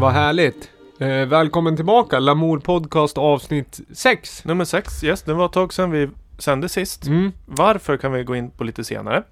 [0.00, 0.70] vad härligt.
[0.98, 4.44] Eh, välkommen tillbaka, Lamour Podcast avsnitt 6.
[4.44, 6.08] Nummer sex, yes, det var ett tag sedan vi
[6.38, 7.06] sände sist.
[7.06, 7.32] Mm.
[7.46, 9.22] Varför kan vi gå in på lite senare.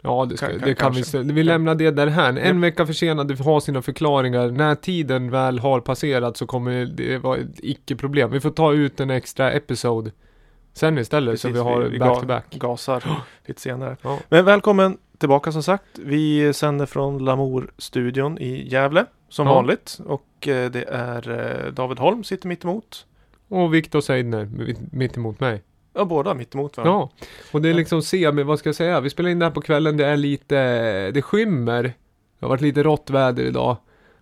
[0.00, 1.04] Ja, det, ska, Kan- det kan vi kanske.
[1.04, 2.28] se- Vi lämnar det där här.
[2.36, 2.60] En Ja.
[2.62, 4.48] vecka försenad, det har sina förklaringar.
[4.50, 8.30] När tiden väl har passerat så kommer det vara ett icke-problem.
[8.30, 10.10] Vi får ta ut en extra episod
[10.74, 12.44] sen istället, så Precis, vi har vi back ga- to back.
[12.50, 13.04] Gasar
[13.46, 13.96] lite senare.
[14.02, 14.18] Ja.
[14.28, 15.84] Men välkommen tillbaka som sagt.
[15.98, 19.54] Vi sänder från Lamour-studion i Gävle som Ja.
[19.54, 19.98] vanligt.
[20.06, 21.30] Och eh, det är
[21.66, 23.06] eh, David Holm sitter mitt emot.
[23.48, 24.48] Och Viktor Seidner,
[24.92, 25.62] mitt- emot mig.
[25.94, 26.92] Ja, båda mitt emot varandra.
[27.20, 29.00] Ja, och det är liksom se, men vad ska jag säga?
[29.00, 30.56] Vi spelar in det här på kvällen, det är lite,
[31.10, 31.82] det skymmer.
[31.82, 33.76] Det har varit lite rått väder idag.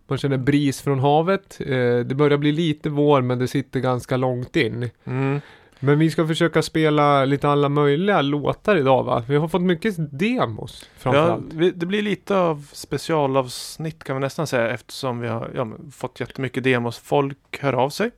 [0.09, 1.61] Man känner bris från havet.
[1.61, 4.91] Eh, det börjar bli lite vår, men det sitter ganska långt in.
[5.05, 5.41] Mm.
[5.81, 9.25] Men vi ska försöka spela lite alla möjliga låtar idag va?
[9.29, 11.53] Vi har fått mycket demos Ja, framförallt.
[11.53, 16.21] vi, det blir lite av specialavsnitt kan vi nästan säga eftersom vi har ja, fått
[16.21, 16.99] jättemycket demos.
[16.99, 18.11] Folk hör av sig.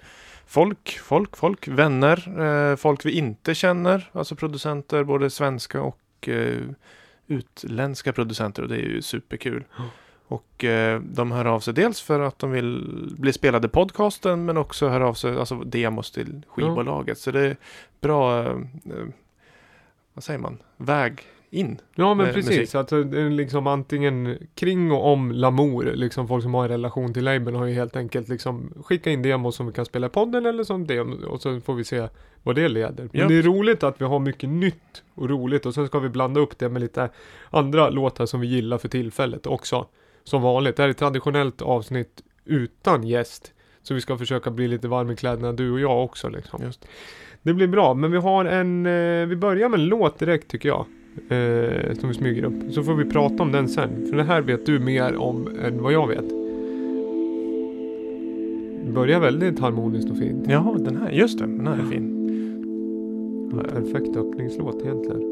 [0.46, 6.62] Folk, folk, folk, vänner, eh, folk vi inte känner, alltså producenter, både svenska och eh,
[7.26, 9.64] utländska producenter och det är ju superkul.
[9.76, 9.84] Ja.
[10.28, 14.56] Och eh, de hör av sig dels för att de vill bli spelade podcasten men
[14.56, 17.18] också hör av sig, alltså demos till skivbolaget.
[17.18, 17.56] Så det är
[18.00, 19.06] bra, eh, eh,
[20.14, 21.80] vad säger man, väg in.
[21.94, 22.74] Ja men precis, musik.
[22.74, 27.14] alltså det är liksom antingen kring och om Lamour, liksom folk som har en relation
[27.14, 30.10] till labeln har ju helt enkelt liksom skicka in demos som vi kan spela i
[30.10, 32.08] podden eller som demo och så får vi se
[32.42, 33.08] vad det leder.
[33.12, 33.28] Men Ja.
[33.28, 36.40] det är roligt att vi har mycket nytt och roligt och sen ska vi blanda
[36.40, 37.08] upp det med lite
[37.50, 39.86] andra låtar som vi gillar för tillfället också.
[40.28, 43.52] Som vanligt, det här är ett traditionellt avsnitt utan gäst.
[43.82, 46.62] Så vi ska försöka bli lite varm i kläderna du och jag också liksom.
[46.64, 46.88] Just.
[47.42, 50.68] Det blir bra, men vi har en, eh, vi börjar med en låt direkt tycker
[50.68, 50.86] jag.
[51.28, 52.72] Eh, som vi smyger upp.
[52.72, 54.06] Så får vi prata om den sen.
[54.10, 56.28] För det här vet du mer om än vad jag vet.
[58.86, 60.44] Det börjar väldigt harmoniskt och fint.
[60.48, 62.14] Ja, den här, just det, den här är fin.
[63.52, 65.22] En perfekt öppningslåt egentligen.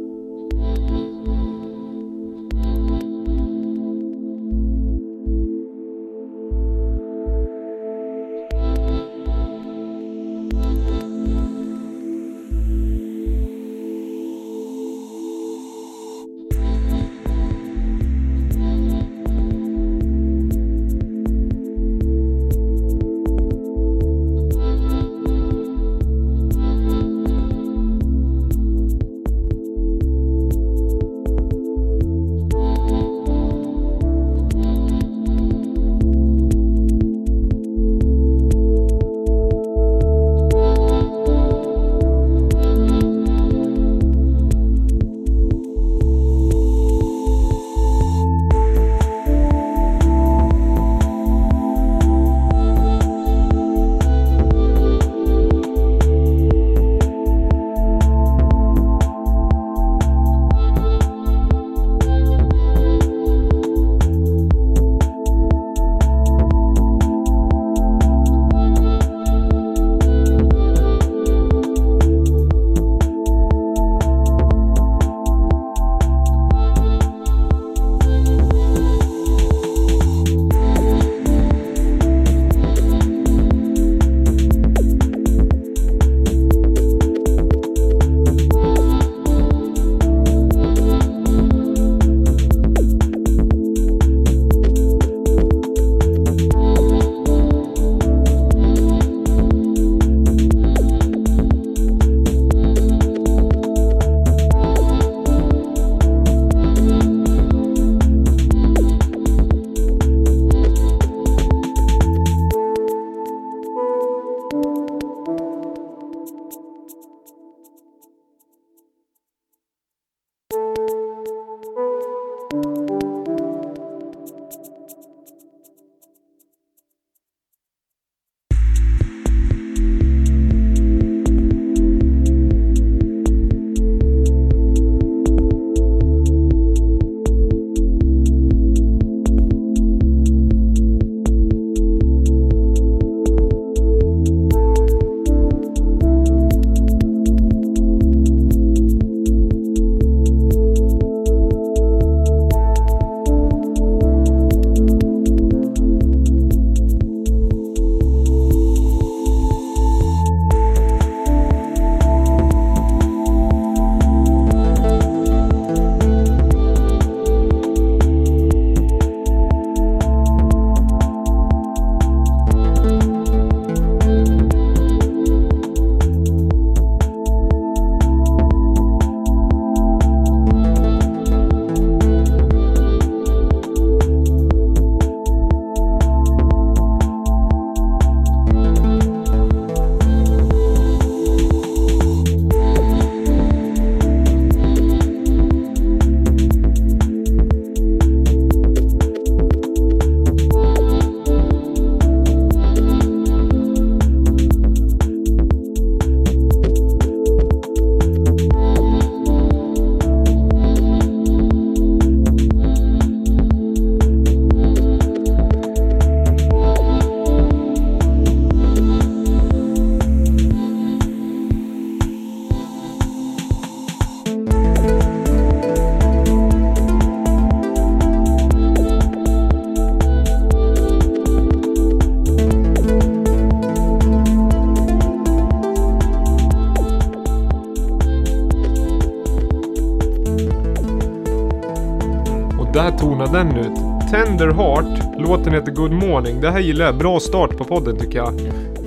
[245.57, 246.41] Heter Good Morning.
[246.41, 246.99] Det här gillar jag.
[246.99, 248.33] Bra start på podden tycker jag.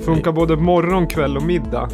[0.04, 1.88] Funkar både morgon, kväll och middag.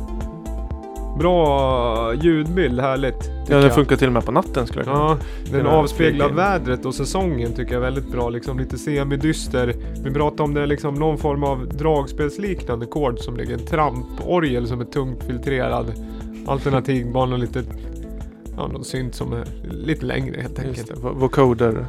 [1.19, 3.31] Bra ljudbild, härligt.
[3.49, 4.99] Ja, den funkar till och med på natten skulle jag kunna.
[4.99, 5.19] Ja,
[5.59, 8.29] den avspeglar vädret och säsongen tycker jag är väldigt bra.
[8.29, 9.75] Liksom lite semidyster.
[10.05, 13.53] Vi pratade om det är liksom någon form av dragspelsliknande kord som ligger.
[13.55, 15.87] En tramporgel som är tungt filtrerad.
[16.47, 17.63] Alternativ bara någon lite,
[18.57, 20.87] ja någon synt som är lite längre helt enkelt.
[20.89, 20.95] det.
[20.95, 21.87] vo- Vocoder,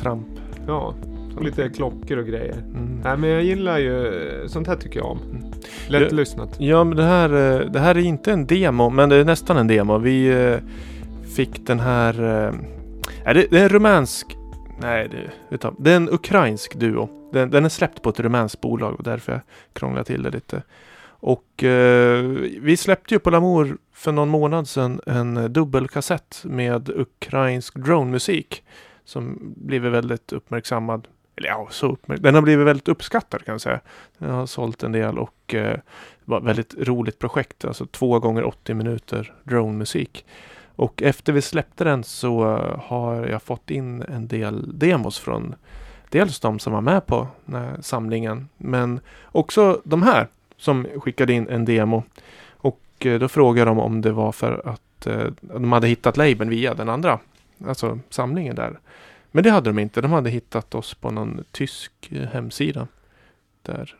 [0.00, 0.26] tramp.
[0.66, 0.94] Ja,
[1.38, 2.56] och lite klockor och grejer.
[2.58, 3.00] Mm.
[3.04, 4.12] Nej men jag gillar ju,
[4.46, 5.18] sånt här tycker jag om.
[5.30, 5.44] Mm.
[5.88, 6.56] Lättlyssnat.
[6.58, 9.56] Ja, men det här, eh, det här är inte en demo, men det är nästan
[9.56, 9.98] en demo.
[9.98, 10.58] Vi eh,
[11.36, 12.22] fick den här...
[12.22, 12.54] eh,
[13.24, 14.36] är det, det är en rumänsk...
[14.80, 17.08] Nej, det, utan, det är en ukrainsk duo.
[17.32, 19.40] Den, den är släppt på ett rumänskt bolag och därför jag
[19.72, 20.62] krånglar till det lite.
[21.20, 22.24] Och eh,
[22.60, 28.64] vi släppte ju på Lamour för någon månad sedan en dubbelkassett med ukrainsk dronemusik.
[29.04, 31.08] Som blivit väldigt uppmärksammad.
[31.38, 33.80] Eller ja, så Den har blivit väldigt uppskattad kan jag säga.
[34.18, 35.78] Den har sålt en del och eh,
[36.24, 37.64] var ett väldigt roligt projekt.
[37.64, 40.24] Alltså två gånger 80 minuter dronemusik.
[40.76, 45.54] Och efter vi släppte den så eh, har jag fått in en del demos från
[46.08, 48.48] dels de som var med på den samlingen.
[48.56, 52.02] Men också de här som skickade in en demo.
[52.48, 56.50] Och eh, då frågade de om det var för att eh, de hade hittat labeln
[56.50, 57.18] via den andra.
[57.66, 58.78] Alltså samlingen där.
[59.38, 60.00] Men det hade de inte.
[60.00, 62.86] De hade hittat oss på någon tysk eh, hemsida.
[63.62, 63.94] Där,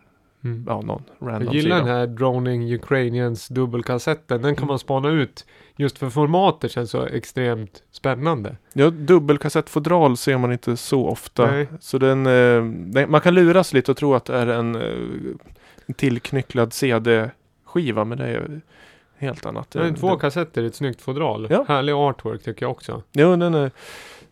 [0.44, 0.64] Mm.
[0.69, 1.88] ja någon random Jag gillar sida.
[1.88, 4.43] den här Droning Ukrainians dubbelkassetten.
[4.43, 4.69] Den kan Mm.
[4.69, 5.46] man spana ut.
[5.76, 8.56] Just för formatet känns så extremt spännande.
[8.73, 11.50] Ja, dubbelkassettfodral ser man inte så ofta.
[11.50, 11.69] Nej.
[11.81, 15.35] Så den, eh, den, man kan luras lite och tro att det är en, eh,
[15.87, 18.61] en tillknycklad CD-skiva, men det är
[19.18, 19.71] helt annat.
[19.71, 21.47] Det är två kassetter i ett snyggt fodral.
[21.50, 21.64] Ja.
[21.68, 23.02] Härlig artwork tycker jag också.
[23.12, 23.71] Jo, den är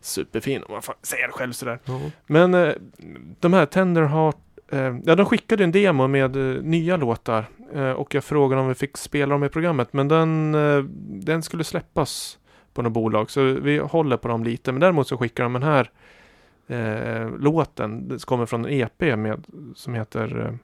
[0.01, 1.79] superfin om man får säga det själv sådär.
[1.85, 1.99] Ja.
[2.27, 2.73] Men eh,
[3.39, 4.37] de här Tender Heart,
[4.71, 7.45] eh, ja de skickade en demo med eh, nya låtar.
[7.73, 9.93] Eh, och jag frågade om vi fick spela dem i programmet.
[9.93, 12.39] Men den, eh, den skulle släppas
[12.73, 13.31] på något bolag.
[13.31, 14.71] Så vi håller på dem lite.
[14.71, 15.91] Men däremot så skickar de den här
[16.67, 18.07] eh, låten.
[18.07, 20.57] Det kommer från en EP med, som heter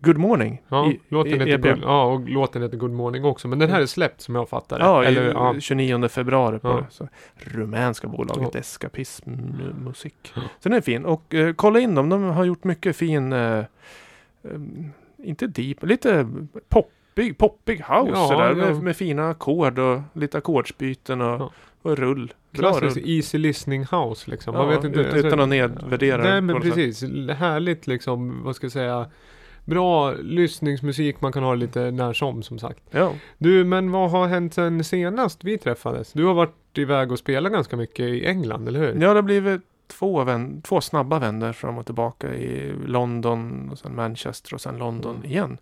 [0.00, 0.62] Good Morning.
[0.68, 1.62] Ja, I- låten heter EP.
[1.74, 3.48] Good, ja, och låten heter Good Morning också.
[3.48, 4.84] Men den här är släppt som jag fattar det.
[4.84, 5.54] Ja, Eller, i, ja.
[5.60, 6.86] 29 februari på Ja.
[6.90, 8.60] Så, rumänska bolaget Ja.
[8.60, 10.32] Eskapism mu- Musik.
[10.34, 10.40] Ja.
[10.60, 11.04] Så den är fin.
[11.04, 12.08] Och eh, kolla in dem.
[12.08, 13.64] De har gjort mycket fin, eh,
[14.54, 14.90] em,
[15.24, 16.28] inte deep, lite
[16.68, 21.52] poppig, poppig house Ja, sådär, med, med fina ackord och lite ackordsbyten och,
[21.82, 22.32] och rull.
[22.54, 23.04] Klassisk rull.
[23.10, 24.54] easy listening house liksom.
[24.54, 27.02] Man vet inte, ut- utan att nedvärdera Nej men precis.
[27.38, 29.06] Härligt liksom, vad ska jag säga.
[29.64, 32.82] Bra lyssningsmusik, man kan ha lite när som som sagt.
[32.90, 33.14] Ja.
[33.38, 36.12] Du, men vad har hänt sen senast vi träffades?
[36.12, 38.86] Du har varit iväg och spelat ganska mycket i England, eller hur?
[39.02, 43.78] ja, det har blivit två, vän, två snabba vändor fram och tillbaka i London och
[43.78, 45.30] sen Manchester och sen London Mm.
[45.30, 45.58] igen.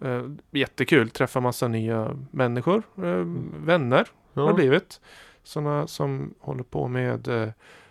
[0.00, 3.24] Eh, jättekul, träffa massa nya människor, eh,
[3.64, 4.52] vänner har det Ja.
[4.52, 5.00] blivit.
[5.42, 7.48] Sådana som håller på med eh,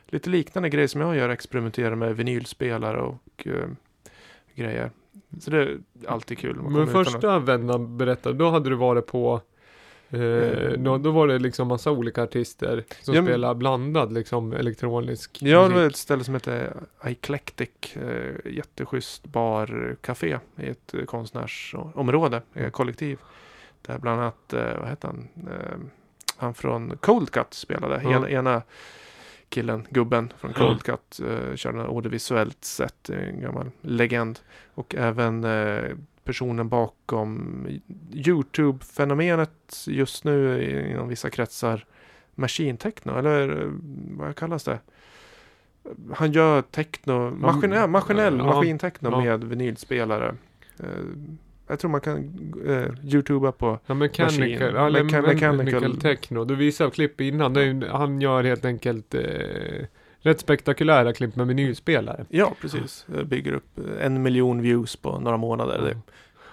[0.07, 3.67] lite liknande grejer som jag gör, experimenterar med vinylspelare och eh,
[4.55, 4.91] grejer.
[5.39, 6.55] Så det är alltid kul.
[6.61, 9.41] Men första vändan berättade, då hade du varit på
[10.09, 10.71] Eh.
[10.77, 15.37] då, då var det liksom massa olika artister som Ja, men- spelar blandad liksom elektronisk
[15.41, 17.69] ja, det var ett ställe som heter Eclectic.
[17.95, 23.19] Eh, jätteschysst barcafé i ett konstnärsområde, eh, kollektiv.
[23.81, 25.27] Där bland annat, eh, vad heter han?
[25.51, 25.77] Eh,
[26.37, 28.01] han från Cold Cut spelade.
[28.03, 28.09] Ja.
[28.11, 28.61] Ena, ena
[29.53, 30.53] killen, gubben från.
[30.53, 34.39] Cold Cut eh, körde audiovisuellt sett, en gammal legend.
[34.73, 37.67] Och även eh, personen bakom
[38.11, 41.85] Youtube-fenomenet just nu inom vissa kretsar.
[42.35, 43.71] Machine techno, eller eh,
[44.17, 44.79] vad kallas det?
[46.13, 49.19] Han gör techno, maskinell, maskinell ja, maskintechno ja.
[49.21, 50.35] med vinylspelare.
[50.79, 50.87] Eh,
[51.67, 52.17] jag tror man kan
[52.67, 54.59] eh, youtuba på Ja, mechanical, Machine.
[54.61, 56.45] ja, Mecha- mechanical, mechanical- techno.
[56.45, 57.55] Du visade klipp innan.
[57.55, 59.21] Ju- han gör helt enkelt eh,
[60.19, 62.25] rätt spektakulära klipp med vinylspelare.
[62.29, 63.05] Ja, precis.
[63.15, 65.81] Jag bygger upp eh, en miljon views på några månader.
[65.85, 65.97] Det är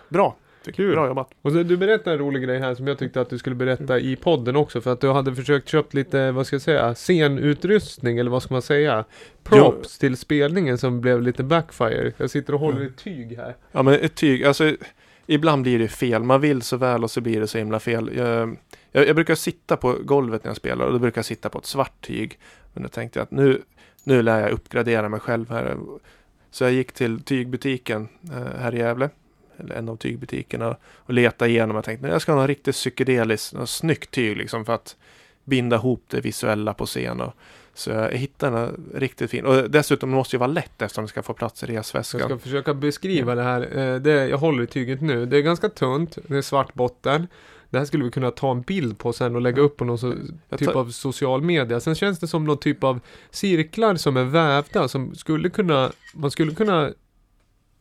[0.08, 0.36] bra.
[0.74, 0.92] Kul.
[0.94, 1.30] Bra jobbat.
[1.42, 3.98] Och så, du berättade en rolig grej här som jag tyckte att du skulle berätta
[3.98, 4.80] i podden också.
[4.80, 8.54] För att du hade försökt köpt lite, vad ska jag säga, scenutrustning eller vad ska
[8.54, 9.04] man säga?
[9.44, 12.12] Props till spelningen som blev lite backfire.
[12.16, 12.88] Jag sitter och håller Mm.
[12.88, 13.56] i tyg här.
[13.72, 14.76] Ja, men ett tyg, alltså
[15.30, 16.22] ibland blir det fel.
[16.22, 18.10] Man vill så väl och så blir det så himla fel.
[18.16, 18.56] Jag,
[18.92, 21.58] jag, jag brukar sitta på golvet när jag spelar och då brukar jag sitta på
[21.58, 22.38] ett svart tyg.
[22.72, 23.62] Men då tänkte jag att nu,
[24.04, 25.76] nu lär jag uppgradera mig själv här.
[26.50, 29.10] Så jag gick till tygbutiken eh, här i Gävle.
[29.56, 30.76] Eller en av tygbutikerna.
[30.94, 31.76] Och letade igenom.
[31.76, 34.96] Jag tänkte att jag ska ha något riktigt psykedeliskt, något snyggt tyg liksom för att
[35.44, 37.20] binda ihop det visuella på scen.
[37.20, 37.34] Och
[37.80, 39.46] så jag hittade den riktigt fin.
[39.46, 42.20] Och dessutom måste det vara lätt eftersom det ska få plats i Jag resväskan.
[42.20, 43.78] ska försöka beskriva det här.
[43.78, 45.26] Eh, Det, jag håller i tyget nu.
[45.26, 46.18] Det är ganska tunt.
[46.28, 47.26] Det är svart botten.
[47.70, 50.30] Det här skulle vi kunna ta en bild på sen och lägga upp på någon
[50.48, 51.80] Jag typ tar- av social media.
[51.80, 56.30] Sen känns det som någon typ av cirklar som är vävda som skulle kunna, man
[56.30, 56.86] skulle kunna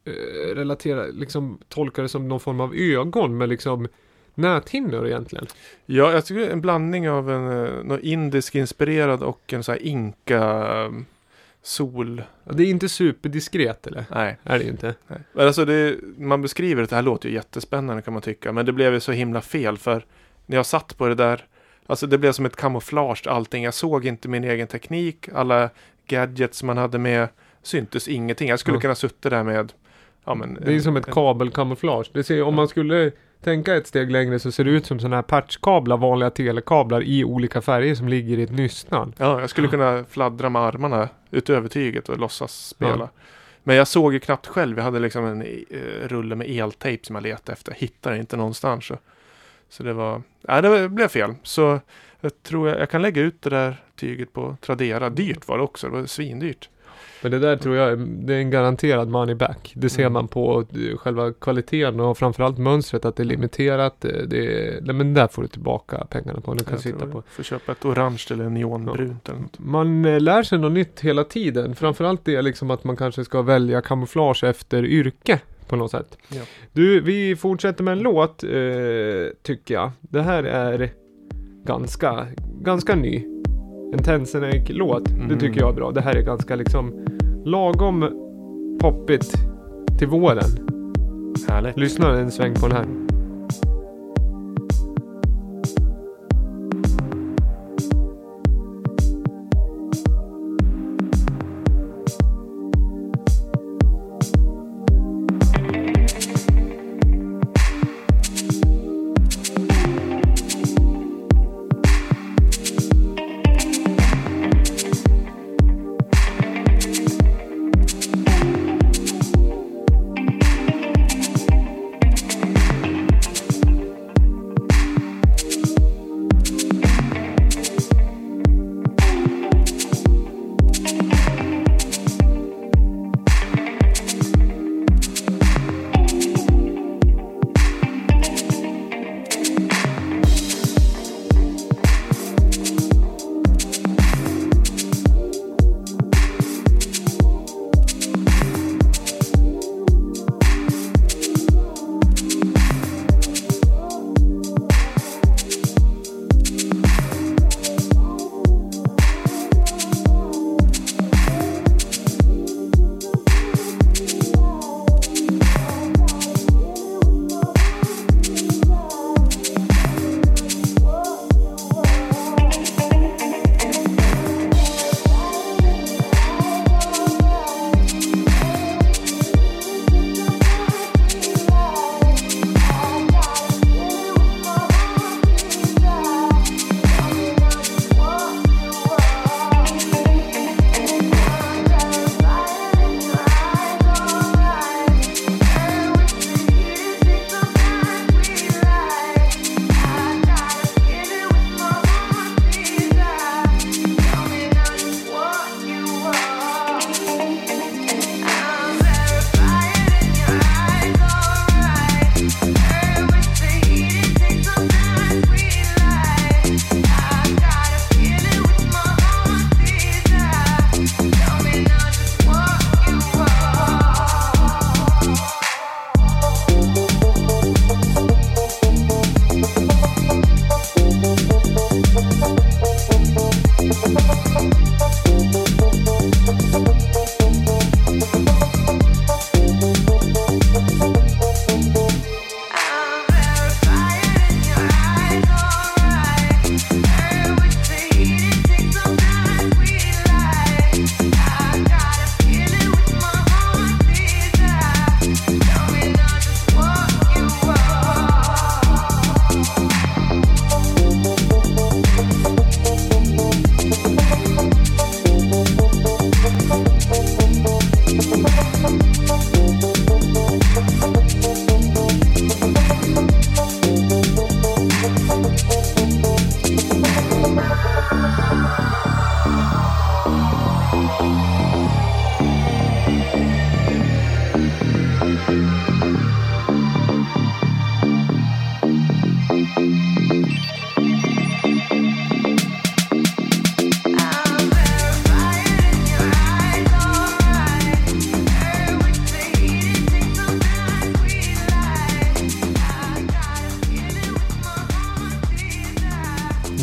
[0.06, 3.88] eh, relatera, liksom tolka det som någon form av ögon med liksom
[4.40, 5.48] näthinnor egentligen.
[5.86, 9.82] Ja, jag tycker en blandning av en eh, någon indisk inspirerad och en sån här
[9.82, 10.38] inka
[10.86, 10.92] eh,
[11.62, 12.24] sol.
[12.44, 14.06] Det är inte superdiskret eller?
[14.12, 14.38] Nej.
[14.44, 14.96] Är det inte.
[15.08, 15.20] Nej.
[15.34, 18.52] Men Alltså det, man beskriver det, det här låter ju jättespännande kan man tycka.
[18.52, 20.06] Men det blev ju så himla fel för
[20.46, 21.46] när jag satt på det där.
[21.88, 23.64] Alltså det blev som ett kamouflage allting.
[23.64, 25.30] Jag såg inte min egen teknik.
[25.34, 25.70] Alla
[26.08, 27.28] gadgets man hade med
[27.64, 28.50] syntes ingenting.
[28.50, 28.82] Jag skulle Ja.
[28.82, 29.74] kunna suttit där med
[30.30, 32.10] ja, men, Det är en- som ett kabelkamouflage.
[32.14, 33.12] Det ser, om man skulle
[33.44, 37.24] tänka ett steg längre så ser det ut som sådana här patchkablar, vanliga telekablar i
[37.24, 39.14] olika färger som ligger i ett nystan.
[39.18, 42.98] Ja, jag skulle kunna fladdra med armarna utöver tyget och låtsas spela.
[43.00, 43.10] Ja.
[43.64, 44.78] Men jag såg ju knappt själv.
[44.78, 47.74] Jag hade liksom en eh, rulle med eltejp som jag letade efter.
[47.78, 48.86] Hittade inte någonstans.
[48.86, 48.98] Så,
[49.70, 50.22] så det var...
[50.42, 51.36] Nej, det blev fel.
[51.44, 51.80] Så
[52.22, 55.10] jag tror jag, jag kan lägga ut det där tyget på Tradera.
[55.10, 55.88] Dyrt var det också.
[55.88, 56.70] Det var svindyrt.
[57.22, 59.74] Men det där tror jag det är en garanterad money back.
[59.76, 60.14] Det ser Mm.
[60.14, 64.06] man på eh, själva kvaliteten och framförallt mönstret att det är limiterat.
[64.06, 66.54] eh, Det är, nej men där får du tillbaka pengarna på.
[66.54, 67.24] Du kan Jag sitta på.
[67.30, 69.60] Får köpa ett orange eller neonbrunt eller något.
[69.60, 71.76] Man eh, lär sig något nytt hela tiden.
[71.76, 76.18] Framförallt det liksom att man kanske ska välja kamouflage efter yrke på något sätt.
[76.30, 76.42] Ja.
[76.74, 78.50] Du, vi fortsätter med en låt eh,
[79.44, 79.92] tycker jag.
[80.02, 80.90] Det här är
[81.66, 82.28] ganska,
[82.62, 83.26] ganska ny.
[83.94, 85.06] En Tensenek-låt.
[85.06, 85.40] Det Mm.
[85.40, 85.92] tycker jag är bra.
[85.92, 86.94] Det här är ganska liksom
[87.46, 88.06] lagom
[88.82, 89.32] poppigt
[90.00, 90.44] till våren.
[91.50, 91.78] Härligt.
[91.78, 92.86] Lyssna en sväng på den här.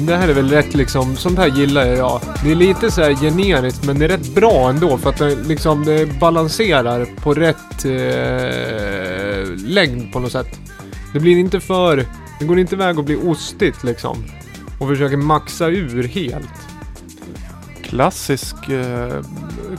[0.07, 2.21] Det här är väl rätt liksom, sånt här gillar jag.
[2.45, 5.35] Det är lite så här generiskt men det är rätt bra ändå för att det
[5.35, 10.61] liksom det balanserar på rätt eh, längd på något sätt.
[11.13, 12.05] Det blir inte för,
[12.41, 14.25] det går inte iväg och blir ostigt liksom.
[14.81, 16.49] Och försöker maxa ur helt.
[17.83, 19.13] Klassisk, eh,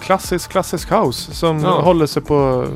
[0.02, 1.82] klassisk, klassisk house som Ja.
[1.82, 2.68] håller sig på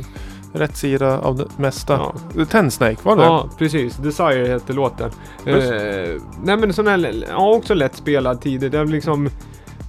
[0.54, 2.14] rätt sida av det mesta.
[2.38, 2.46] Ja.
[2.46, 3.98] Ten Snake, var det Ja, precis.
[3.98, 5.10] Desire heter låten.
[5.46, 8.72] Eh, nej men sån här, ja också lätt spelad tid.
[8.72, 9.30] Det är liksom,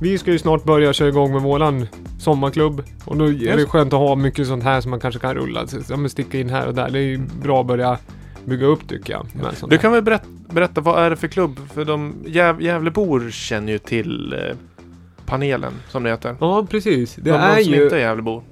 [0.01, 1.87] vi ska ju snart börja köra igång med våran
[2.18, 2.83] sommarklubb.
[3.05, 5.66] Och då är det skönt att ha mycket sånt här som man kanske kan rulla.
[5.66, 6.90] Så, ja, men sticka in här och där.
[6.90, 7.98] Det är ju bra att börja
[8.44, 9.55] bygga upp tycker jag.
[9.57, 11.61] sånt Du kan väl berätta, berätta, vad är det för klubb?
[11.75, 14.57] För de Gäv, Gävlebor känner ju till eh,
[15.27, 16.37] panelen, som det heter.
[16.40, 17.14] Ja, precis.
[17.14, 17.85] Det de, är de som ju...
[17.85, 18.42] inte är Gävlebor.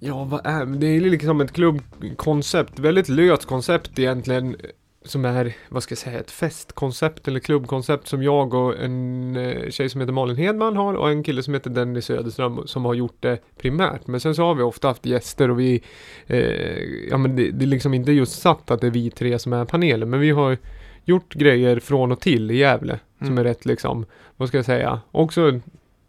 [0.00, 0.86] Ja, vad är det?
[0.86, 2.78] är liksom ett klubbkoncept.
[2.78, 4.56] Väldigt löst koncept egentligen.
[5.04, 9.70] Som är, vad ska jag säga, ett festkoncept eller klubbkoncept som jag och en eh,
[9.70, 12.94] tjej som heter Malin Hedman har och en kille som heter Dennis Söderström som har
[12.94, 14.06] gjort det primärt.
[14.06, 15.82] Men sen så har vi ofta haft gäster och vi,
[16.26, 19.38] eh, ja men det, det är liksom inte just satt att det är vi tre
[19.38, 20.10] som är panelen.
[20.10, 20.56] Men vi har
[21.04, 22.98] gjort grejer från och till i Gävle.
[23.18, 23.38] Som Mm.
[23.38, 25.60] är rätt liksom, vad ska jag säga, också,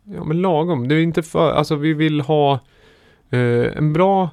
[0.03, 0.87] ja men lagom.
[0.87, 2.59] Det är inte för, alltså vi vill ha
[3.31, 4.29] Eh, en bra...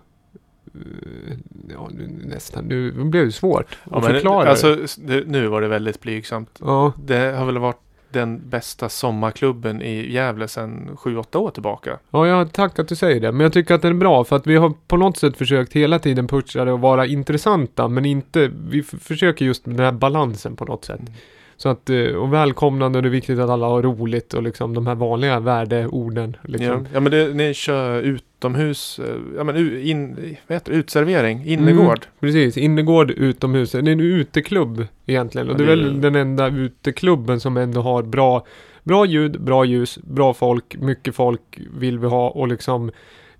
[0.74, 1.36] eh,
[1.74, 2.64] ja, nu, nästan.
[2.64, 4.50] Nu blev det svårt Ja, att förklara.
[4.50, 4.78] alltså,
[5.26, 6.58] nu var det väldigt blygsamt.
[6.60, 7.76] ja, Det har väl varit
[8.10, 11.98] den bästa sommarklubben i Gävle sedan 7-8 år tillbaka.
[12.10, 13.32] ja, jag tack att du säger det.
[13.32, 15.72] Men jag tycker att den är bra för att vi har på något sätt försökt
[15.72, 17.88] hela tiden pusha det och vara intressanta.
[17.88, 21.00] Men inte, vi försöker just med den här balansen på något sätt.
[21.00, 21.12] Mm.
[21.60, 24.74] Så att, eh, och välkomnande och det är viktigt att alla har roligt och liksom
[24.74, 26.36] de här vanliga värdeorden.
[26.42, 26.66] Liksom.
[26.68, 30.14] Ja, ja men det, ni kör utomhus, eh, ja men in,
[30.46, 32.06] vad heter det, utservering, innergård.
[32.20, 33.72] Precis, innergård utomhus.
[33.72, 35.48] Det är en uteklubb egentligen.
[35.48, 38.46] Och Ja, det är det är- väl den enda uteklubben som ändå har bra,
[38.82, 42.90] bra ljud, bra ljus, bra folk, mycket folk vill vi ha och liksom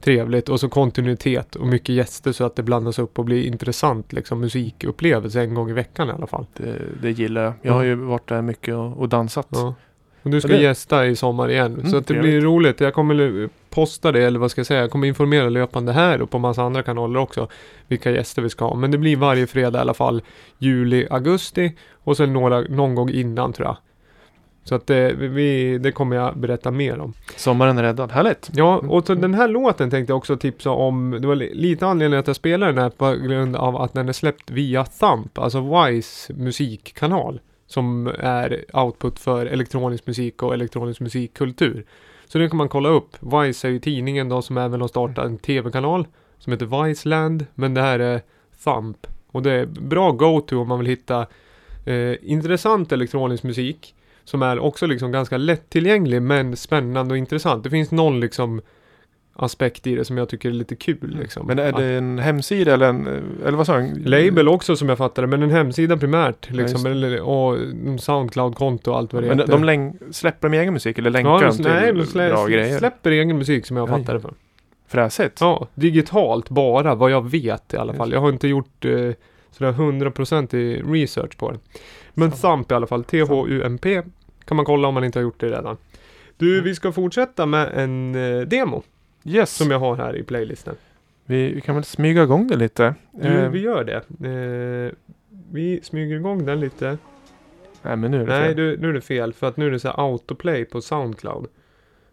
[0.01, 4.13] trevligt och så kontinuitet och mycket gäster så att det blandas upp och blir intressant
[4.13, 6.47] liksom musikupplevelse en gång i veckan i alla fall.
[6.57, 7.55] Det, det gillar jag.
[7.63, 9.47] Jag har ju varit där mycket och, och dansat.
[9.51, 9.75] Ja.
[10.23, 11.75] Och du ska det- gästa i sommar igen.
[11.75, 12.31] Mm, så att det trevligt.
[12.33, 12.81] blir roligt.
[12.81, 16.31] Jag kommer posta det, eller vad ska jag säga, jag kommer informera löpande här och
[16.31, 17.49] på massa andra kanaler också.
[17.89, 18.75] Vilka gäster vi ska ha.
[18.75, 20.23] Men det blir varje fredag i alla fall.
[20.59, 21.73] Juli, augusti
[22.05, 23.77] och sen några, någon gång innan tror jag.
[24.69, 27.13] Så att det, vi, det kommer jag berätta mer om.
[27.37, 28.13] Sommaren är räddad.
[28.13, 28.51] Härligt!
[28.55, 31.11] Ja, och så den här låten tänkte jag också tipsa om.
[31.21, 34.09] Det var li- lite anledning att jag spelar den här på grund av att den
[34.09, 37.41] är släppt via Thump, alltså Wise musikkanal.
[37.67, 41.85] Som är output för elektronisk musik och elektronisk musikkultur.
[42.27, 43.17] Så det kan man kolla upp.
[43.21, 46.07] Vice är ju tidningen då som även har startat en tv-kanal
[46.39, 47.47] som heter Viceland.
[47.55, 48.21] Men det här är
[48.65, 49.07] Thump.
[49.33, 51.27] Och det är bra go-to om man vill hitta
[51.87, 53.95] eh, intressant elektronisk musik.
[54.29, 57.65] Som är också liksom ganska lättillgänglig men spännande och intressant.
[57.65, 58.61] Det finns någon liksom
[59.33, 61.47] aspekt i det som jag tycker är lite kul liksom.
[61.47, 63.07] Men är det en hemsida eller en,
[63.47, 63.95] eller vad sa du?
[64.05, 66.83] Label också som jag fattar det, men en hemsida primärt liksom.
[66.83, 66.91] det.
[66.91, 67.57] eller, och
[68.01, 69.53] Soundcloud-konto och allt vad det Men heter.
[69.53, 72.29] de läng- släpper de egen musik eller länkar ja, de de, till nej, de slä,
[72.29, 72.79] bra grejer?
[72.79, 74.35] släpper egen musik som jag det för.
[74.89, 75.41] Fräsigt!
[75.41, 78.13] Ja, digitalt bara, vad jag vet i alla fall.
[78.13, 79.11] Jag har inte gjort eh,
[79.51, 81.59] sådär 100% i research på det.
[82.15, 84.03] Men Thump i alla fall, T-H-U-M-P
[84.49, 85.77] kan man kolla om man inte har gjort det redan.
[86.37, 86.65] Du, Mm.
[86.65, 88.83] vi ska fortsätta med en eh, demo
[89.25, 89.51] Yes!
[89.57, 90.75] som jag har här i playlisten.
[91.25, 92.95] Vi, vi kan väl smyga igång det lite.
[93.13, 93.97] Du, Eh, vi gör det.
[94.29, 94.93] Eh,
[95.53, 96.99] vi smyger igång den lite.
[97.83, 98.57] Nej men nu är det Nej, fel.
[98.57, 101.47] du, nu är det fel för att nu är det så här autoplay på Soundcloud.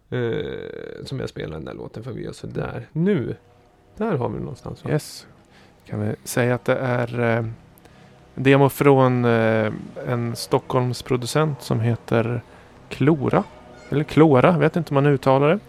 [0.10, 2.88] Eh, som jag spelar den där låten för vi gör sådär.
[2.92, 3.36] Nu,
[3.98, 4.90] där har vi den någonstans va?
[4.92, 5.28] Yes.
[5.86, 7.46] Kan vi säga att det är eh,
[8.36, 9.72] demo från eh,
[10.08, 12.42] en Stockholmsproducent som heter
[12.90, 13.44] Klora.
[13.90, 15.60] Eller Klora, vet inte hur man uttalar det.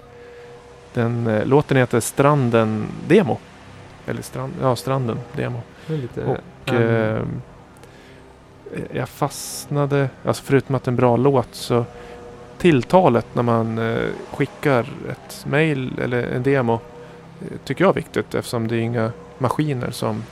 [0.95, 3.39] Den eh, låten heter Stranden Demo.
[4.07, 5.61] Eller strand, ja, Stranden Demo.
[5.87, 7.43] Lite, Och um,
[8.75, 11.85] eh, jag fastnade, alltså förutom att det är en bra låt så
[12.59, 16.81] tilltalet när man eh, skickar ett mail eller en demo
[17.41, 20.23] eh, tycker jag är viktigt eftersom det är inga maskiner som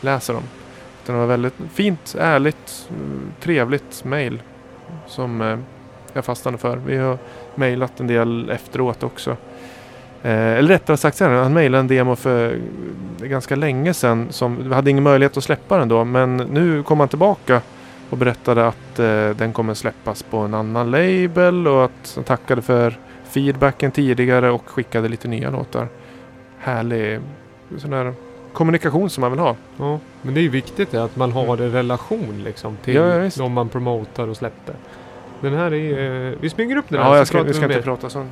[0.00, 0.42] läser dem.
[1.08, 4.42] Utan det var väldigt fint, ärligt, mm, trevligt mail
[5.06, 5.58] som eh,
[6.12, 6.76] jag fastnade för.
[6.76, 7.18] Vi har
[7.54, 9.30] mejlat en del efteråt också.
[10.22, 12.60] Eh, eller rättare sagt han mejlade en demo för mm,
[13.20, 14.26] ganska länge sedan.
[14.30, 16.04] Som, vi hade ingen möjlighet att släppa den då.
[16.04, 17.60] Men nu kom han tillbaka
[18.10, 21.68] och berättade att eh, den kommer släppas på en annan label.
[21.68, 25.88] Och att han tackade för feedbacken tidigare och skickade lite nya låtar.
[26.58, 27.20] Härlig
[27.78, 28.14] sån här
[28.52, 29.56] kommunikation som man vill ha.
[29.78, 33.30] ja, men det är ju viktigt att man har en relation liksom till Ja, ja,
[33.36, 34.74] de man promotar och släpper.
[35.40, 36.28] Den här är...
[36.30, 38.26] eh, vi smyger upp den här Ja, jag ska, vi ska inte prata så.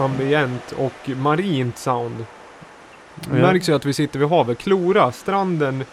[0.00, 2.16] Ambient och marint sound.
[3.14, 3.42] Det Ja.
[3.42, 4.58] märks ju att vi sitter vid havet.
[4.58, 5.84] Klora, stranden,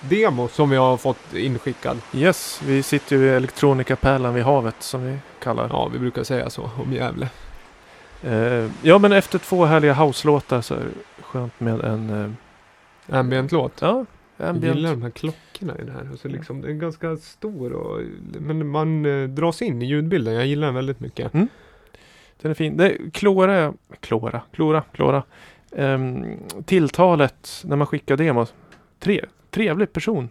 [0.00, 1.98] demo som vi har fått inskickad.
[2.14, 5.68] Yes, vi sitter ju vid elektronikapärlan vid havet som vi kallar.
[5.72, 7.28] Ja, vi brukar säga så om Gävle.
[8.22, 12.10] Eh, ja, men efter två härliga house-låtar så är det skönt med en
[13.08, 13.72] eh, Ambient-låt.
[13.80, 14.04] ja,
[14.36, 14.76] Jag ambient.
[14.76, 16.08] gillar de här klockorna i den här.
[16.10, 18.00] Alltså liksom, den är ganska stor och,
[18.40, 20.34] men man eh, dras in i ljudbilden.
[20.34, 21.32] Jag gillar den väldigt mycket.
[22.44, 22.76] Den är fin.
[22.76, 25.22] Det, Klora, Klora, Klora, Klora.
[25.70, 28.54] Um, ehm, tilltalet när man skickar demos.
[28.98, 30.28] Tre, trevlig person.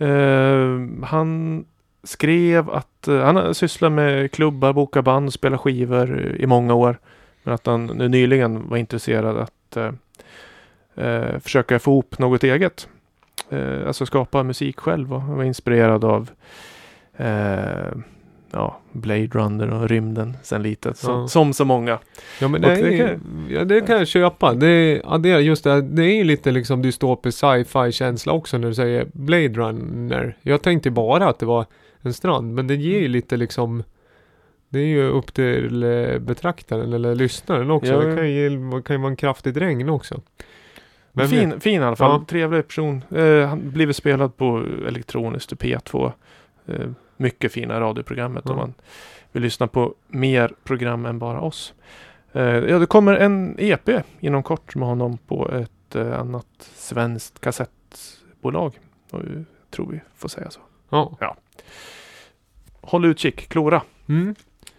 [0.00, 1.64] Uh, han
[2.02, 6.98] skrev att uh, han sysslar med klubbar, boka band, spela skivor i många år.
[7.42, 9.92] Men att han nu nyligen var intresserad att eh,
[10.94, 12.88] eh, försöka få ihop något eget.
[13.86, 16.30] Alltså skapa musik själv och han var inspirerad av
[18.52, 20.96] ja, Blade Runner och rymden sen litet.
[20.96, 21.28] Som, Ja.
[21.28, 21.98] som så många.
[22.40, 24.54] Ja men det, det kan- ja, det kan jag köpa.
[24.54, 28.58] Det, ja, det är just det, det är ju lite liksom dystopisk sci-fi känsla också
[28.58, 30.36] när du säger Blade Runner.
[30.42, 31.66] Jag tänkte bara att det var
[32.02, 33.82] en strand, men det ger ju lite liksom
[34.68, 37.92] det är ju upp till eh, betraktaren eller lyssnaren också.
[37.92, 40.20] Ja, det kan ju, kan ju vara en kraftig regn också.
[41.12, 41.30] Vet?
[41.30, 42.20] fin, fin i alla fall.
[42.20, 42.24] Ja.
[42.28, 43.04] Trevlig person.
[43.16, 46.12] Eh, han blivit spelad på elektroniskt i P2.
[46.66, 46.74] Eh,
[47.20, 48.50] mycket fina radioprogrammet Ja.
[48.52, 48.74] om man
[49.32, 51.74] vill lyssna på mer program än bara oss.
[52.32, 53.88] Eh, ja, det kommer en EP
[54.20, 58.78] inom kort med honom på ett eh, annat svenskt kassettbolag.
[59.10, 60.60] Och, jag tror vi får säga så.
[60.90, 61.36] Ja.
[62.80, 63.82] Håll utkik, Klora.
[64.08, 64.34] Mm.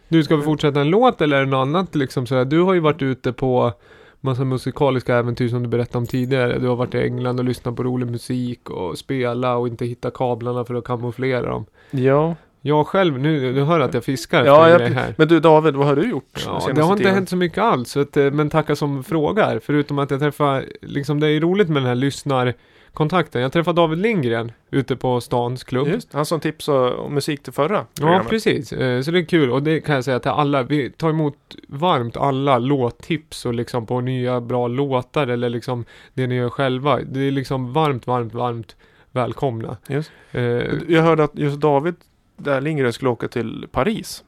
[0.08, 2.46] Du, ska vi fortsätta en låt eller något annat liksom sådär?
[2.46, 3.74] Du har ju varit ute på
[4.22, 6.60] massa musikaliska äventyr som du berättade om tidigare.
[6.60, 10.12] Du har varit i England och lyssnat på rolig musik och spela och inte hitta
[10.12, 11.66] kablarna för att kamouflera dem.
[11.92, 15.16] Ja, jag själv, nu, du hör att jag fiskar Ja, jag- här.
[15.18, 16.44] Men du David, vad har du gjort?
[16.46, 17.16] Ja, det har inte tiden?
[17.16, 19.60] hänt så mycket alls, att, eh, men tacka som frågar.
[19.64, 23.42] Förutom att jag träffar, liksom det är roligt med den här lyssnarkontakten.
[23.42, 25.88] Jag träffade David Lindgren ute på stans klubb.
[25.88, 28.30] Just, han som tipsade om musik till förra Ja, programmet.
[28.30, 28.74] precis.
[28.74, 30.64] Eh, Så det är kul och det kan jag säga till alla.
[30.64, 31.36] Vi tar emot
[31.68, 37.00] varmt alla låttips och liksom på nya bra låtar eller liksom det ni gör själva.
[37.02, 38.76] Det är liksom varmt, varmt, varmt
[39.12, 39.78] välkomna.
[39.88, 40.12] Just.
[40.32, 40.42] Eh,
[40.88, 41.96] Jag hörde att just David
[42.44, 44.24] där Lindgren skulle åka till Paris.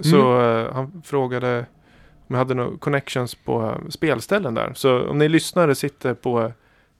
[0.00, 0.66] Så Mm.
[0.66, 1.58] eh, han frågade
[2.28, 4.72] om jag hade några connections på eh, spelställen där.
[4.74, 6.52] Så om ni lyssnare sitter på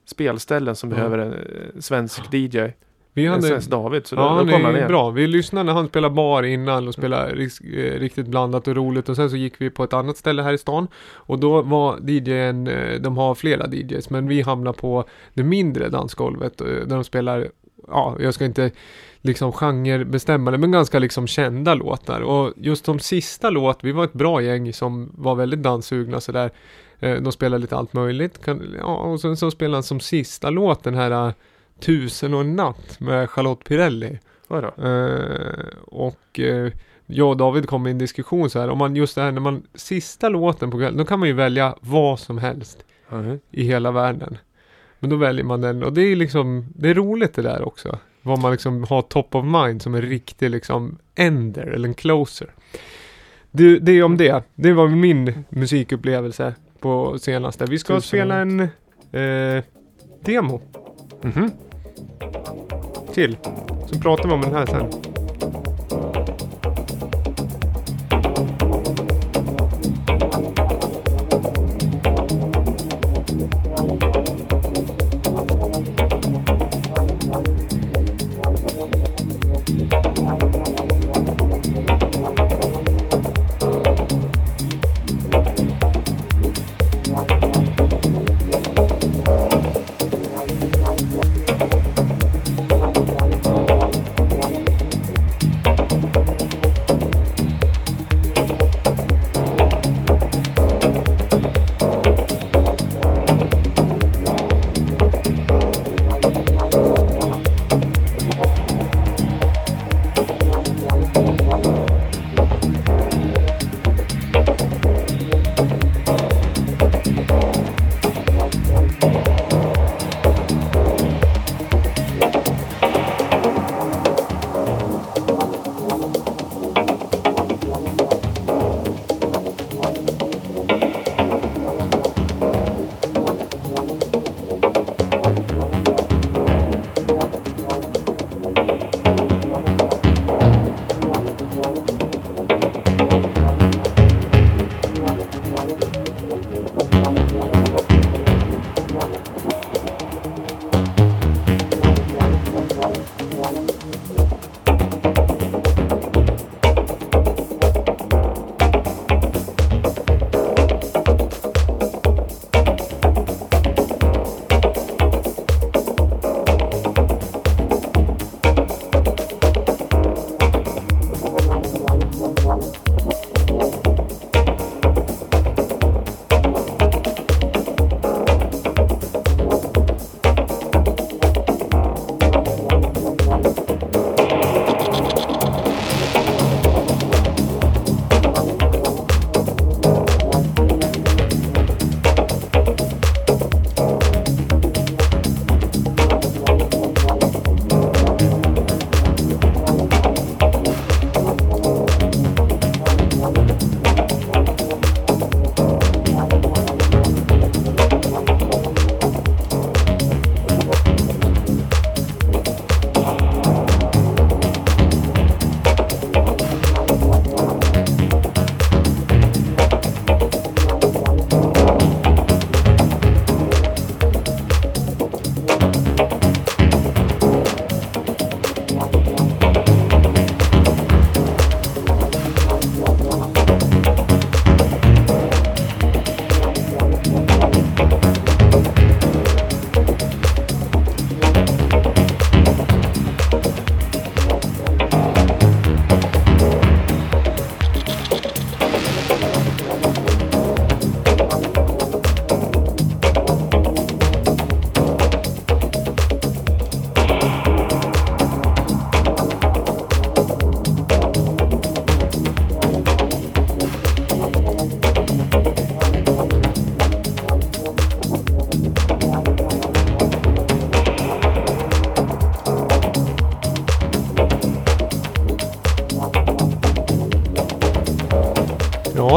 [0.05, 0.95] spelställen som Ja.
[0.95, 2.59] behöver en eh, svensk DJ.
[3.13, 3.41] vi En hade...
[3.43, 4.07] svensk David.
[4.07, 4.87] Så Ja, då, han då kommer han ner.
[4.87, 5.09] bra.
[5.09, 9.09] Vi lyssnade när han spelade bar innan och spelade ris- eh, riktigt blandat och roligt
[9.09, 11.99] och sen så gick vi på ett annat ställe här i stan och då var
[12.09, 12.69] DJn,
[13.01, 15.03] de har flera DJs men vi hamnade på
[15.33, 17.47] det mindre dansgolvet där de spelar,
[17.87, 18.71] ja jag ska inte
[19.21, 24.03] liksom genrebestämma det men ganska liksom kända låtar och just de sista låt, vi var
[24.03, 26.51] ett bra gäng som var väldigt danssugna sådär
[27.01, 28.39] Eh, De spelade lite allt möjligt.
[28.79, 31.33] Ja, och sen så spelade han som sista låt den här eh,
[31.79, 34.19] Tusen och en natt med Charlotte Pirelli.
[34.49, 36.71] Eh, och eh,
[37.05, 39.41] jag och David kom i en diskussion så här, om man just det här när
[39.41, 43.39] man sista låten på kvällen, då kan man ju välja vad som helst Mhm.
[43.51, 44.37] i hela världen.
[44.99, 47.97] Men då väljer man den och det är liksom, det är roligt det där också.
[48.29, 52.49] Vad man liksom har top of mind som en riktig liksom ender eller en closer.
[53.51, 54.43] Det, det är om det.
[54.55, 57.65] Det var min musikupplevelse på senaste.
[57.65, 58.59] Vi ska Tusen spela en
[59.11, 59.63] eh,
[60.21, 60.61] demo
[61.21, 61.51] Mhm.
[63.13, 63.37] till.
[63.87, 64.85] Så pratar vi om den här sen.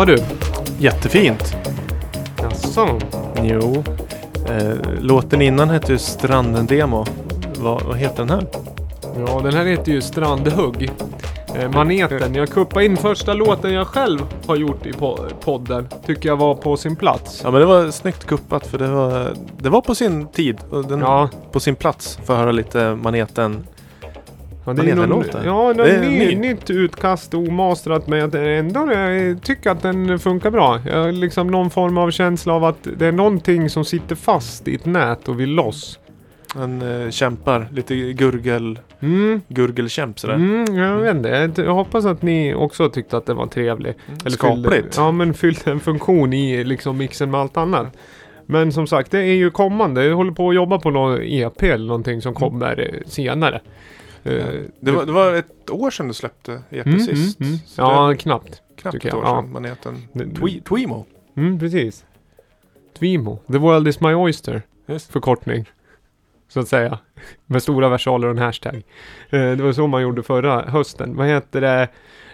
[0.03, 0.19] Ja du.
[0.79, 1.57] Jättefint.
[2.43, 2.99] Jaså?
[3.43, 3.85] Jo.
[4.49, 7.05] Eh, låten innan hette ju Stranden-demo.
[7.59, 8.47] Vad, vad heter den här?
[9.27, 10.91] Ja, den här heter ju Strandhugg.
[11.55, 12.35] Eh, maneten.
[12.35, 15.89] Jag kuppade in första låten jag själv har gjort i po- podden.
[16.07, 17.41] Tycker jag var på sin plats.
[17.45, 20.87] Ja men det var snyggt kuppat för det var, det var på sin tid och
[20.89, 23.67] den Ja, på sin plats för att höra lite maneten.
[24.65, 25.45] Ja Vad heter någon, låten?
[25.45, 26.35] Ja, någon Det är ny, ny.
[26.35, 30.81] nytt utkast omastrat men jag ändå jag tycker att den funkar bra.
[30.87, 34.69] Jag har liksom någon form av känsla av att det är någonting som sitter fast
[34.69, 35.99] i ett nät och vill loss.
[36.55, 40.35] Den eh, kämpar lite gurgel, Mm, gurgelkämp sådär.
[40.35, 41.29] mm, jag vet inte.
[41.29, 43.95] Jag, jag hoppas att ni också tyckte att den var trevlig.
[44.21, 44.75] Eller Skapligt.
[44.75, 47.87] Fyllde, ja men fyllde en funktion i liksom mixen med allt annat.
[48.47, 50.05] Men som sagt, det är ju kommande.
[50.05, 53.61] Jag håller på att jobba på någon EP eller någonting som kommer eh, senare.
[54.25, 54.47] Eh,
[54.81, 57.41] Det, var, det var ett år sedan du släppte EP Mm, sist.
[57.41, 57.61] mm, mm.
[57.77, 58.63] Ja, det knappt.
[58.77, 59.43] knappt ett år Ja.
[59.43, 59.53] sedan.
[59.53, 61.05] Maneten Det- Twe- Tweemo.
[61.37, 62.05] Mm, precis.
[62.99, 63.39] Twimo.
[63.53, 64.63] The world is my oyster.
[64.87, 65.13] Just.
[65.13, 65.71] Förkortning.
[66.49, 66.99] Så att säga.
[67.47, 68.75] Med stora versaler och en hashtag.
[69.31, 71.17] Eh, det var så man gjorde förra hösten.
[71.17, 71.89] Vad heter det?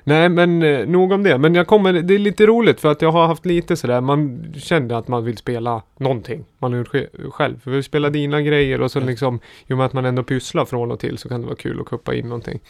[0.08, 1.38] Nej men eh, nog om det.
[1.38, 4.52] Men jag kommer, det är lite roligt för att jag har haft lite sådär, man
[4.58, 6.44] kände att man vill spela någonting.
[6.58, 7.60] Man har gjort sj- själv.
[7.60, 9.08] För vi spelar dina grejer och så Mm.
[9.08, 11.56] liksom, i och med att man ändå pysslar från och till så kan det vara
[11.56, 12.60] kul att kuppa in någonting.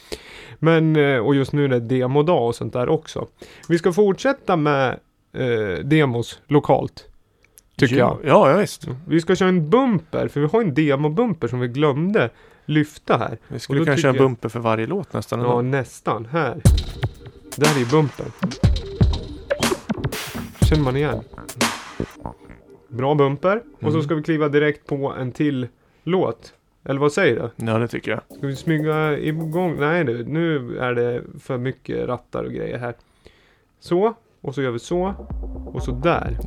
[0.59, 3.27] Men, eh, och just nu är det demodag och sånt där också.
[3.69, 4.99] Vi ska fortsätta med
[5.33, 7.05] eh, demos lokalt.
[7.77, 8.17] Tycker jag.
[8.23, 8.87] Ja, ja visst.
[9.07, 12.29] Vi ska köra en bumper, för vi har en demobumper som vi glömde
[12.65, 13.37] lyfta här.
[13.47, 15.39] Vi skulle kanske köra en bumper för varje låt nästan.
[15.41, 16.25] Ja, nästan.
[16.31, 16.61] Här.
[17.59, 18.31] Där är bumpern.
[20.61, 21.19] Känner man igen.
[22.87, 23.57] Bra bumper.
[23.73, 24.01] Och så Mm.
[24.01, 25.67] ska vi kliva direkt på en till
[26.03, 26.53] låt.
[26.85, 27.65] Eller vad säger du?
[27.65, 28.21] ja, det tycker jag.
[28.37, 29.75] Ska vi smyga igång?
[29.79, 32.93] Nej du, nu är det för mycket rattar och grejer här.
[33.79, 34.13] Så.
[34.41, 35.13] Och så gör vi så.
[35.73, 36.37] Och så där.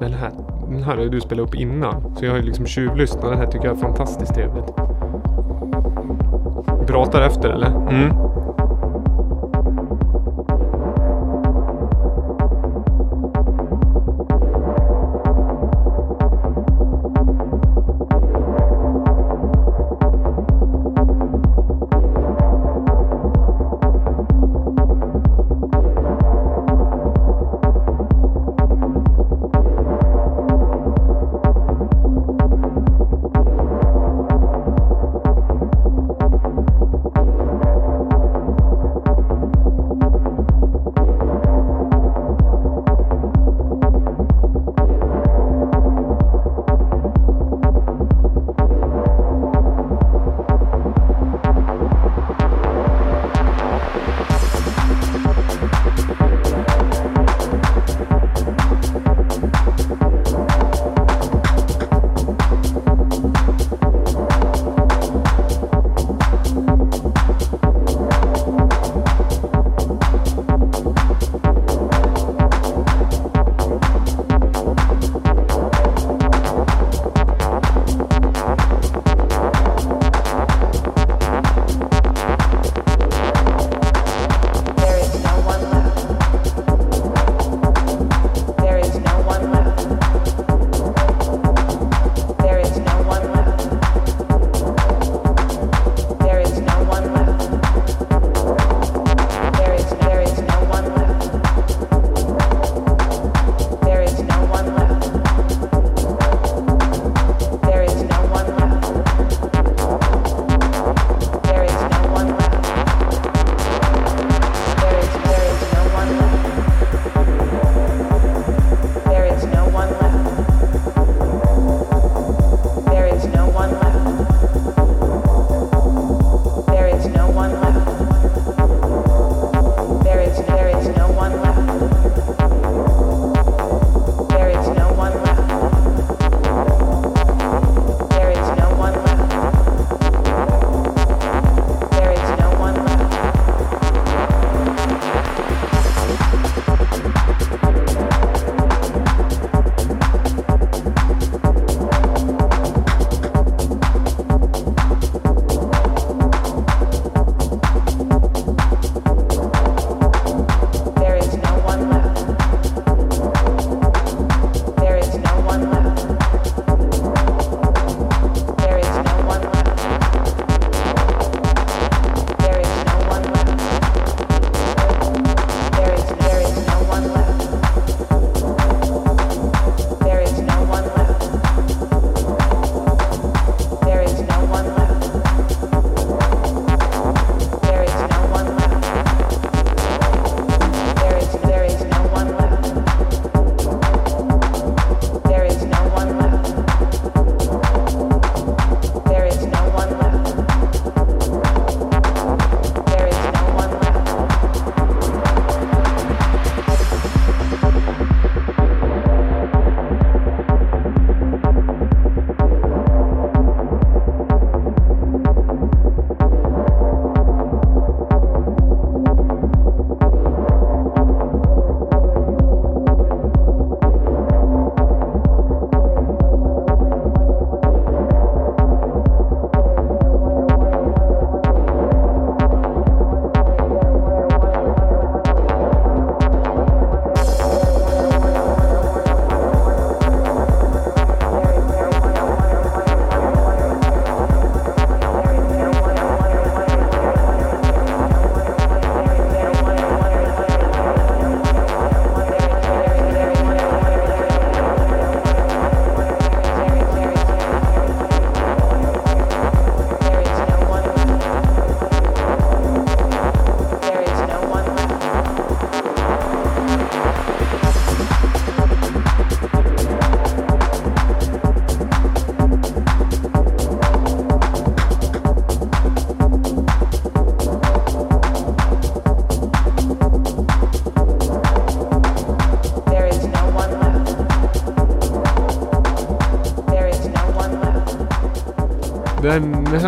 [0.00, 0.30] Den här,
[0.68, 2.16] den här har du spelat upp innan.
[2.16, 3.22] Så jag har ju liksom tjuvlyssnat.
[3.22, 4.66] Den här tycker jag är fantastiskt trevligt.
[6.86, 7.66] Pratar efter eller?
[7.90, 8.31] Mm.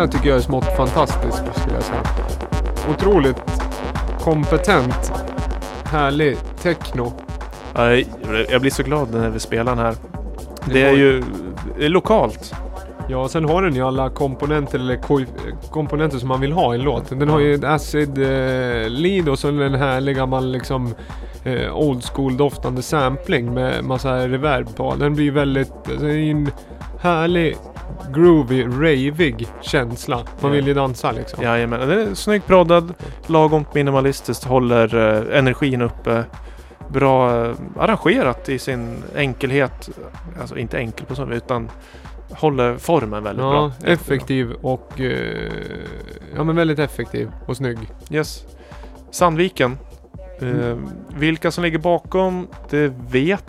[0.05, 2.01] Den, den här tycker jag är smått fantastisk skulle jag säga.
[2.89, 3.41] Otroligt
[4.19, 5.11] kompetent,
[5.85, 7.13] härlig techno.
[7.75, 8.07] Nej,
[8.49, 9.95] Jag blir så glad när vi spelar den här.
[10.65, 11.23] Det Det är var- ju
[11.79, 12.53] det är lokalt.
[13.09, 15.25] Ja, sen har den ju alla komponenter eller ko-
[15.71, 17.09] komponenter som man vill ha i en låt.
[17.09, 20.95] Den har ju ett acid eh, lead och så en härlig gammal liksom
[21.43, 24.95] eh, old school doftande sampling med massa reverb på.
[24.95, 26.51] Den blir väldigt, alltså, en
[27.01, 27.57] härlig
[28.13, 30.15] groovy, ravig känsla.
[30.15, 30.47] Man Ja.
[30.49, 31.43] vill ju dansa liksom.
[31.43, 32.93] Jajamän, den är snyggt proddad,
[33.27, 34.95] lagom minimalistiskt, håller
[35.31, 36.23] eh, energin uppe.
[36.89, 39.89] Bra eh, arrangerat i sin enkelhet.
[40.41, 41.69] Alltså inte enkel på så vis, utan
[42.31, 43.91] håller formen väldigt Ja, bra.
[43.91, 45.51] effektiv och eh,
[46.35, 47.77] ja men väldigt effektiv och snygg.
[48.09, 48.45] Yes.
[49.11, 49.77] Sandviken.
[50.41, 50.89] Eh, Mm.
[51.17, 53.45] vilka som ligger bakom, det vet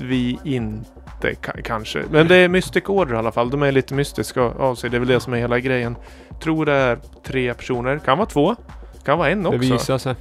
[0.00, 0.90] vi inte
[1.32, 2.02] ka- kanske.
[2.10, 3.50] Men det är Mystic Order i alla fall.
[3.50, 4.90] De är lite mystiska av sig.
[4.90, 5.96] Det är väl det som är hela grejen.
[6.42, 7.98] Tror det är tre personer.
[7.98, 8.56] Kan vara två.
[9.04, 9.58] Kan vara en Det också.
[9.58, 10.14] visar sig.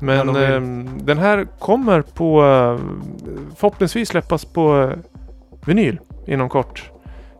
[0.00, 2.78] Men Ja, ehm, den här kommer på eh,
[3.56, 4.90] förhoppningsvis släppas på eh,
[5.66, 6.90] vinyl inom kort.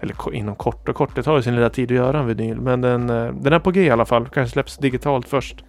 [0.02, 2.60] Eller inom kort och kort, det tar ju sin lilla tid att göra en vinyl.
[2.60, 4.28] Men den, eh, den är på G i alla fall.
[4.28, 5.64] Kanske släpps digitalt först.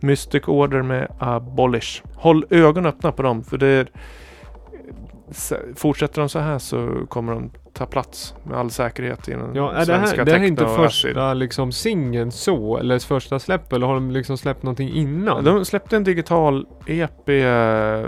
[0.00, 2.02] Mystic Order med Abolish.
[2.14, 3.86] Håll ögonen öppna på dem för det är,
[5.76, 9.72] Fortsätter de så här så kommer de ta plats med all säkerhet i den Ja,
[9.72, 13.72] är det svenska här, det här är inte första liksom singeln så, eller första släpp,
[13.72, 15.44] eller har de liksom släppt någonting innan?
[15.44, 18.06] De släppte en digital EP, eh,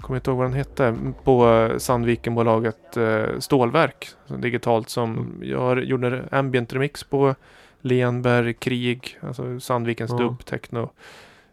[0.00, 4.08] kommer inte ihåg vad den hette, på eh, Sandvikenbolaget eh, Stålverk.
[4.38, 5.38] Digitalt som Mm.
[5.42, 7.34] jag gjorde ambient remix på
[7.80, 10.16] Lenberg, Krig, alltså Sandvikens Ja.
[10.18, 10.90] dubb, techno,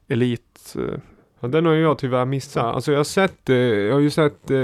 [0.08, 0.76] Elit.
[1.44, 2.76] Ja, den har jag tyvärr missat.
[2.76, 4.58] Alltså jag har sett, eh, jag har ju sett eh,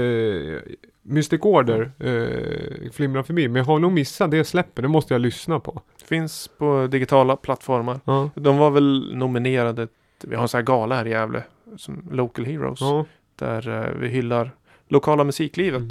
[1.02, 4.82] Mystic Order eh, flimra förbi, men jag har nog missat det släppet.
[4.82, 5.80] Det måste jag lyssna på.
[6.04, 8.00] Finns på digitala plattformar.
[8.04, 9.88] Ja, De var väl nominerade,
[10.24, 11.42] vi har en sån här gala här i Gävle,
[11.76, 12.80] som Local Heroes.
[12.80, 13.04] ja,
[13.38, 14.50] Där eh, vi hyllar
[14.88, 15.78] lokala musiklivet.
[15.80, 15.90] Mm.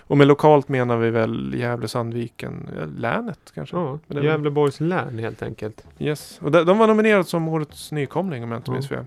[0.00, 3.76] Och med lokalt menar vi väl Gävle, Sandviken, eh, länet kanske.
[3.76, 3.98] ja.
[4.08, 5.86] Gävleborgs län helt enkelt.
[5.98, 6.38] Yes.
[6.42, 9.04] Och de, de var nominerade som årets nykomling om jag inte minns fel.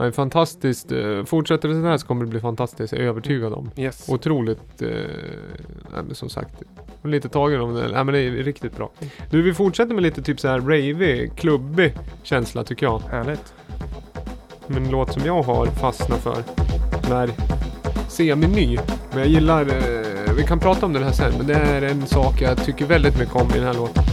[0.00, 0.92] Är fantastiskt.
[0.92, 3.70] eh, Fortsätter det så här så kommer det bli fantastiskt, jag är övertygad om.
[3.76, 4.08] Yes.
[4.08, 4.88] Otroligt, eh,
[5.92, 6.62] nej, men som sagt,
[7.02, 7.88] lite tagen om det.
[7.92, 8.90] Nej, men det är riktigt bra.
[9.30, 12.98] Du, vi fortsätter med lite typ så här ravig, klubbig känsla tycker jag.
[13.10, 13.54] Härligt.
[14.66, 16.42] Men en låt som jag har fastnat för.
[17.08, 17.30] Den är
[18.08, 18.78] semi-ny.
[19.10, 22.06] Men jag gillar, eh, vi kan prata om den här sen, men det är en
[22.06, 24.04] sak jag tycker väldigt mycket om i den här låten.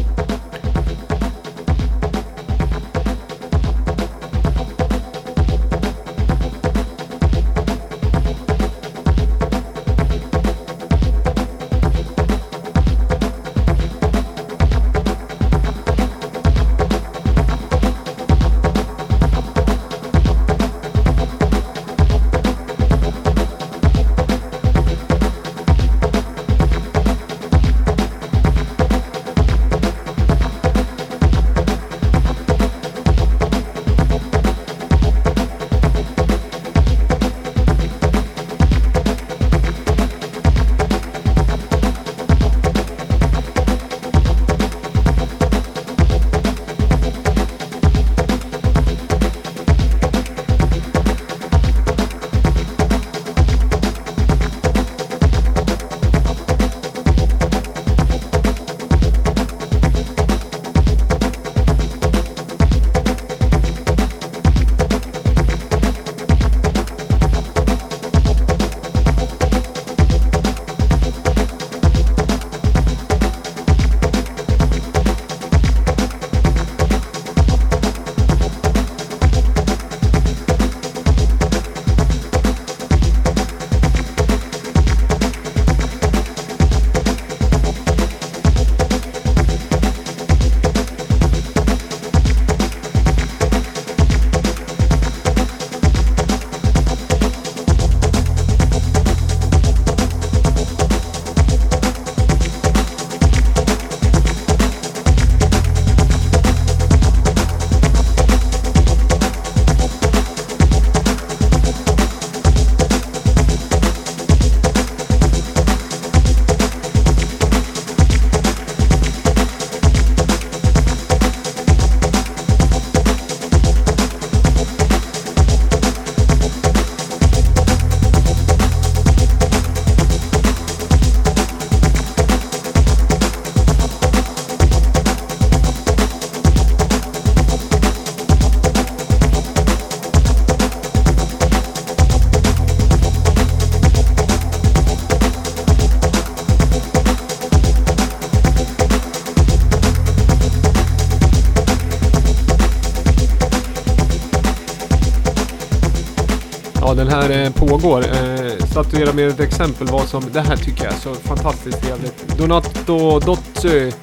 [156.88, 157.99] Ja, den här eh, pågår.
[157.99, 160.23] Eh, statuera med ett exempel vad som...
[160.33, 162.38] Det här tycker jag är så fantastiskt trevligt.
[162.38, 163.93] Donato Dozzi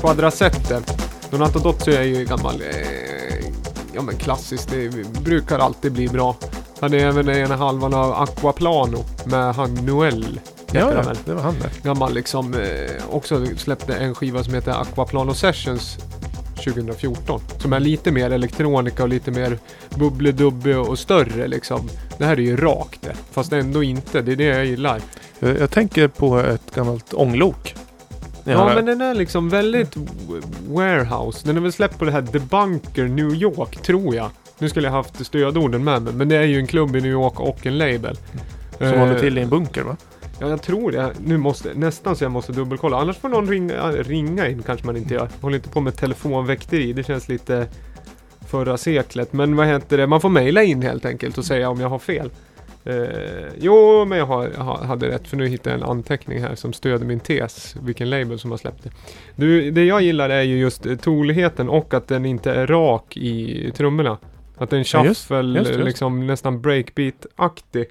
[0.00, 0.80] Quadrasette.
[1.30, 2.54] Donato Dozzi är ju gammal...
[2.54, 3.46] Eh,
[3.92, 4.70] ja men klassiskt.
[4.70, 6.36] Det brukar alltid bli bra.
[6.80, 10.40] Han är även ena halvan av Aquaplano med han Noel.
[10.72, 10.90] Ja,
[11.24, 11.70] det var han där.
[11.82, 12.54] Gammal liksom.
[13.10, 15.98] Också släppte en skiva som heter Aquaplano Sessions
[16.56, 17.40] 2014.
[17.58, 19.58] Som är lite mer elektronika och lite mer
[19.94, 21.88] bubbledubbe och större liksom.
[22.18, 23.14] Det här är ju rakt det.
[23.30, 24.22] Fast ändå inte.
[24.22, 25.00] Det är det jag gillar.
[25.38, 27.74] Jag, jag tänker på ett gammalt ånglok.
[28.44, 29.96] Ja, men den är liksom väldigt
[30.68, 31.46] warehouse.
[31.46, 34.30] Den är väl släppt på det här The Bunker New York, tror jag.
[34.58, 37.12] Nu skulle jag haft stödorden med mig, men det är ju en klubb i New
[37.12, 38.18] York och en label.
[38.78, 39.96] Som Eh, håller till i en bunker va?
[40.40, 41.12] Ja, jag tror det.
[41.26, 42.96] Nu måste, nästan så jag måste dubbelkolla.
[42.96, 45.28] Annars får någon ringa, ringa in, kanske man inte gör.
[45.40, 46.92] Håller inte på med telefonväkteri.
[46.92, 47.66] Det känns lite
[48.48, 49.32] förra seklet.
[49.32, 50.06] Men vad heter det?
[50.06, 52.30] Man får mejla in helt enkelt och säga om jag har fel.
[52.84, 52.94] Eh,
[53.60, 56.72] jo, men jag, har, jag hade rätt för nu hittade jag en anteckning här som
[56.72, 57.76] stöder min tes.
[57.82, 58.90] Vilken label som har släppt det.
[59.36, 63.16] Du, det jag gillar är ju just eh, toligheten och att den inte är rak
[63.16, 64.18] i trummorna.
[64.56, 65.84] Att det är en Ja, just- shuffle, just, just.
[65.84, 67.84] liksom nästan breakbeat-aktig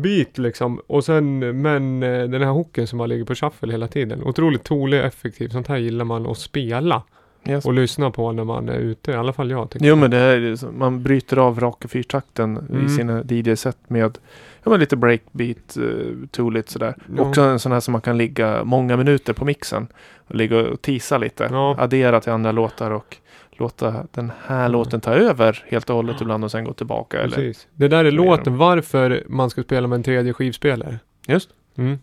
[0.00, 0.80] beat liksom.
[0.86, 4.22] Och sen, men eh, den här hooken som har ligger på shuffle hela tiden.
[4.24, 5.48] Otroligt tolig och effektiv.
[5.48, 7.02] Sånt här gillar man att spela
[7.48, 7.64] Yes.
[7.64, 9.10] och lyssna på när man är ute.
[9.10, 9.86] I alla fall jag tycker.
[9.86, 12.86] Jo men det här, man bryter av raka fyrtakten Mm.
[12.86, 14.18] i sina DJ-set med
[14.64, 16.94] ja, men lite breakbeat, uh, tooligt sådär.
[17.16, 17.22] Ja.
[17.22, 19.86] Också en sån här som man kan ligga många minuter på mixen.
[20.26, 21.48] Och ligga och tisa lite.
[21.50, 21.76] Ja.
[21.78, 23.16] Addera till andra låtar och
[23.60, 24.72] låta den här Mm.
[24.72, 27.18] låten ta över helt och hållet ibland och sen gå tillbaka.
[27.22, 27.66] Eller, Precis.
[27.74, 30.98] Det där är är låten varför man ska spela med en tredje skivspelare.
[31.26, 31.50] just.
[31.76, 31.98] Mm.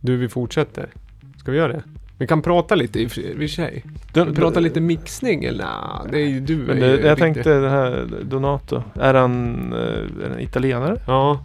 [0.00, 0.88] Du, vi fortsätter.
[1.38, 1.82] Ska vi göra det?
[2.18, 3.84] Vi kan prata lite i och för sig.
[4.12, 5.64] Den, Prata lite mixning eller?
[5.64, 6.56] Nah, det är ju du.
[6.56, 8.82] Men är det, jag riktig- tänkte den här Donato.
[8.94, 11.00] Är han uh, en italienare?
[11.06, 11.40] Ja.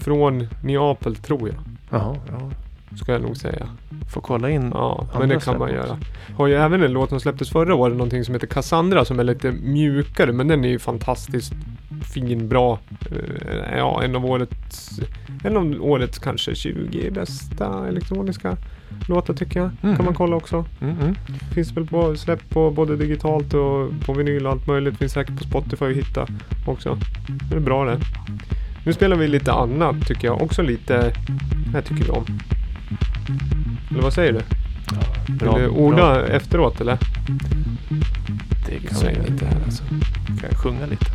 [0.00, 1.58] Från Neapel tror jag.
[1.90, 2.50] Jaha, ja.
[2.96, 3.68] Ska jag nog säga.
[4.12, 4.70] Får kolla in.
[4.74, 5.98] Ja, men det kan man göra.
[6.36, 9.24] Har ju även en låt som släpptes förra året, någonting som heter Cassandra som är
[9.24, 11.54] lite mjukare, men den är ju fantastiskt
[12.14, 12.78] fin, bra.
[13.10, 15.00] Eh, ja, en av årets,
[15.44, 18.56] en av årets kanske 20 bästa elektroniska
[19.08, 19.70] låtar tycker jag.
[19.82, 19.96] Mm.
[19.96, 20.64] Kan man kolla också.
[20.80, 21.14] Mm, mm.
[21.54, 24.98] Finns väl på släpp på både digitalt och på vinyl och allt möjligt.
[24.98, 26.26] Finns säkert på Spotify att hitta
[26.66, 26.98] också.
[27.50, 28.00] Det är bra det.
[28.86, 30.42] Nu spelar vi lite annat tycker jag.
[30.42, 31.12] Också lite,
[31.66, 32.24] det här tycker vi om.
[33.90, 34.40] Eller vad säger du?
[35.34, 36.26] Bra, Vill du orda bra.
[36.26, 36.98] efteråt eller?
[38.66, 39.84] Det kan Sväng jag lite här alltså.
[40.26, 41.06] Kan jag sjunga lite?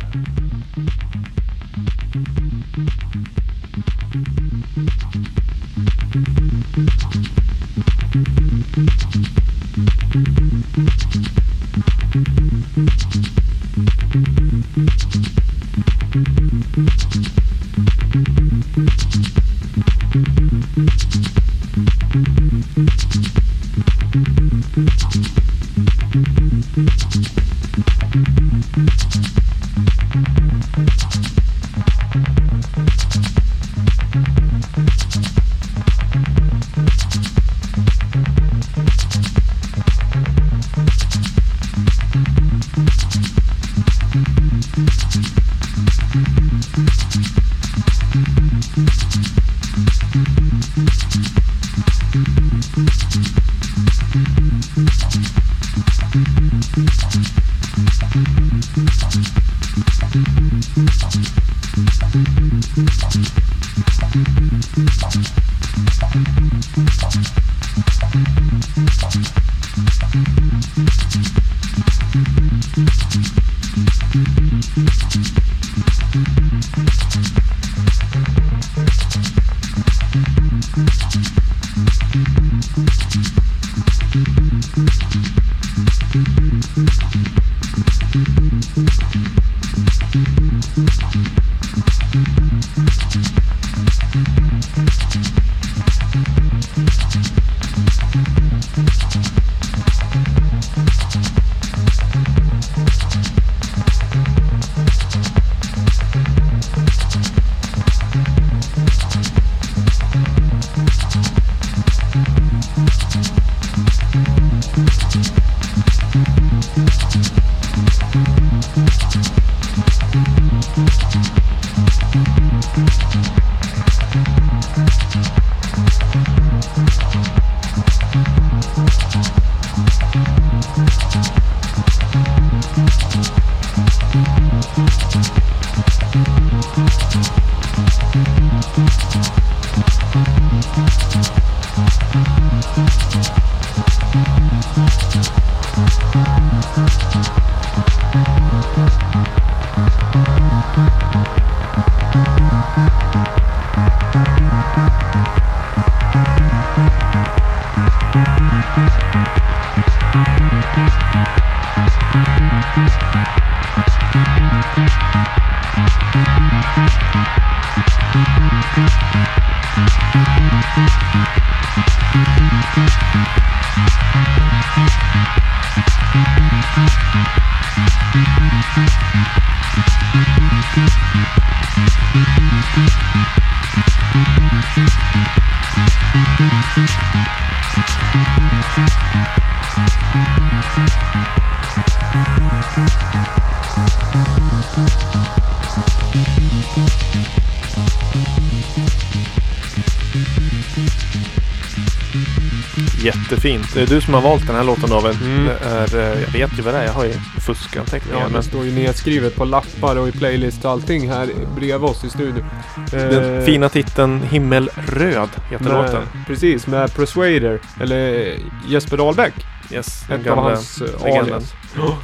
[203.30, 203.74] Jättefint.
[203.74, 205.18] Det är du som har valt den här låten David.
[205.22, 205.48] Mm.
[205.66, 206.84] Är, eh, jag vet ju vad det är.
[206.84, 208.18] Jag har ju fuskanteckningar.
[208.20, 211.90] Ja, men det står ju nedskrivet på lappar och i playlist och allting här bredvid
[211.90, 212.44] oss i studion.
[212.90, 216.02] den Eh, fina titeln Himmelröd heter med, låten.
[216.26, 218.34] Precis, med Persuader, eller
[218.68, 219.34] Jesper Dahlbäck.
[219.72, 221.52] Yes, Ett av hans eh, alias.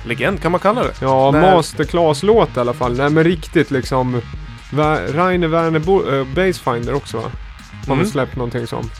[0.06, 0.92] Legend kan man kalla det.
[1.00, 2.96] Ja, När- masterclass-låt i alla fall.
[2.96, 4.20] Nej men riktigt liksom.
[5.14, 7.22] Rainer Werner Bo- äh, Basefinder också va?
[7.86, 7.98] Har Mm.
[7.98, 8.90] väl släppt någonting som.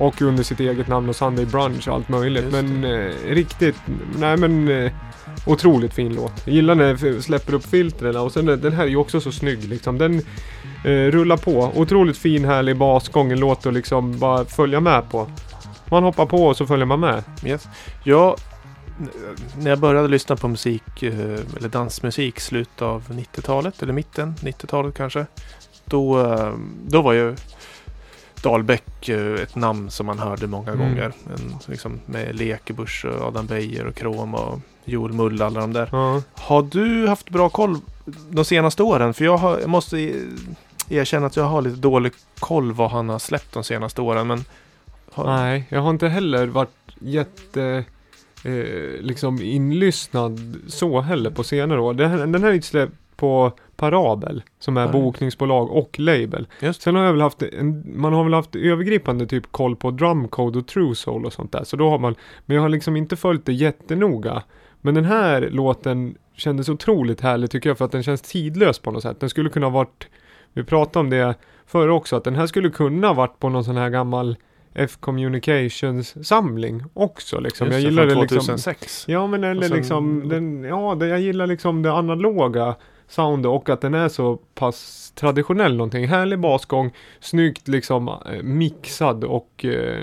[0.00, 2.44] Och under sitt eget namn och Sunday Brunch och allt möjligt.
[2.52, 3.76] Men eh, riktigt,
[4.18, 4.92] nej men eh,
[5.46, 6.32] otroligt fin låt.
[6.44, 9.20] Jag gillar när f- släpper upp filtren och sen eh, den här är ju också
[9.20, 9.98] så snygg liksom.
[9.98, 10.18] Den
[10.84, 11.72] eh, rullar på.
[11.74, 13.32] Otroligt fin härlig basgång.
[13.32, 15.30] En låt att liksom bara följa med på.
[15.90, 17.22] Man hoppar på och så följer man med.
[17.44, 17.68] Yes.
[18.04, 18.36] Jag,
[19.00, 19.08] n-
[19.58, 21.14] när jag började lyssna på musik, eh,
[21.56, 25.26] eller dansmusik, slutet av 90-talet, eller mitten 90-talet kanske.
[25.84, 26.52] Då, eh,
[26.86, 27.36] då var ju
[28.42, 30.88] Dahlbäck eh, ett namn som man hörde många Mm.
[30.88, 31.12] gånger.
[31.34, 35.88] En, liksom, med Lekebusch, och Adam Beijer och Krom och Joel Mull, alla de där.
[35.92, 36.22] Ja.
[36.34, 37.78] Har du haft bra koll
[38.30, 39.14] de senaste åren?
[39.14, 40.14] För jag, har, jag måste
[40.88, 44.26] erkänna att jag har lite dålig koll vad han har släppt de senaste åren.
[44.26, 44.44] Men
[45.12, 46.70] har, Nej, jag har inte heller varit
[47.00, 47.84] jätte
[48.44, 51.94] eh, liksom inlyssnad så heller på senare år.
[51.94, 54.88] Den den här är släppt på Parabel som är Ja.
[54.92, 56.46] bokningsbolag och label.
[56.60, 56.82] Just.
[56.82, 60.58] Sen har jag väl haft en, man har väl haft övergripande typ koll på Drumcode
[60.58, 61.64] och True Soul och sånt där.
[61.64, 62.14] Så då har man,
[62.46, 64.42] men jag har liksom inte följt det jättenoga.
[64.80, 68.90] Men den här låten kändes otroligt härlig tycker jag för att den känns tidlös på
[68.90, 69.20] något sätt.
[69.20, 70.08] Den skulle kunna varit,
[70.52, 71.34] vi pratade om det
[71.66, 74.36] förr också, att den här skulle kunna varit på någon sån här gammal
[74.74, 77.66] F-Communications samling också liksom.
[77.66, 78.38] Just jag det, gillar från det liksom.
[78.40, 79.04] 2006.
[79.08, 82.74] Ja men eller sen- liksom, den, ja det, jag gillar liksom det analoga
[83.10, 86.08] soundet och att den är så pass traditionell någonting.
[86.08, 89.98] Härlig basgång, snyggt liksom eh, mixad och eh,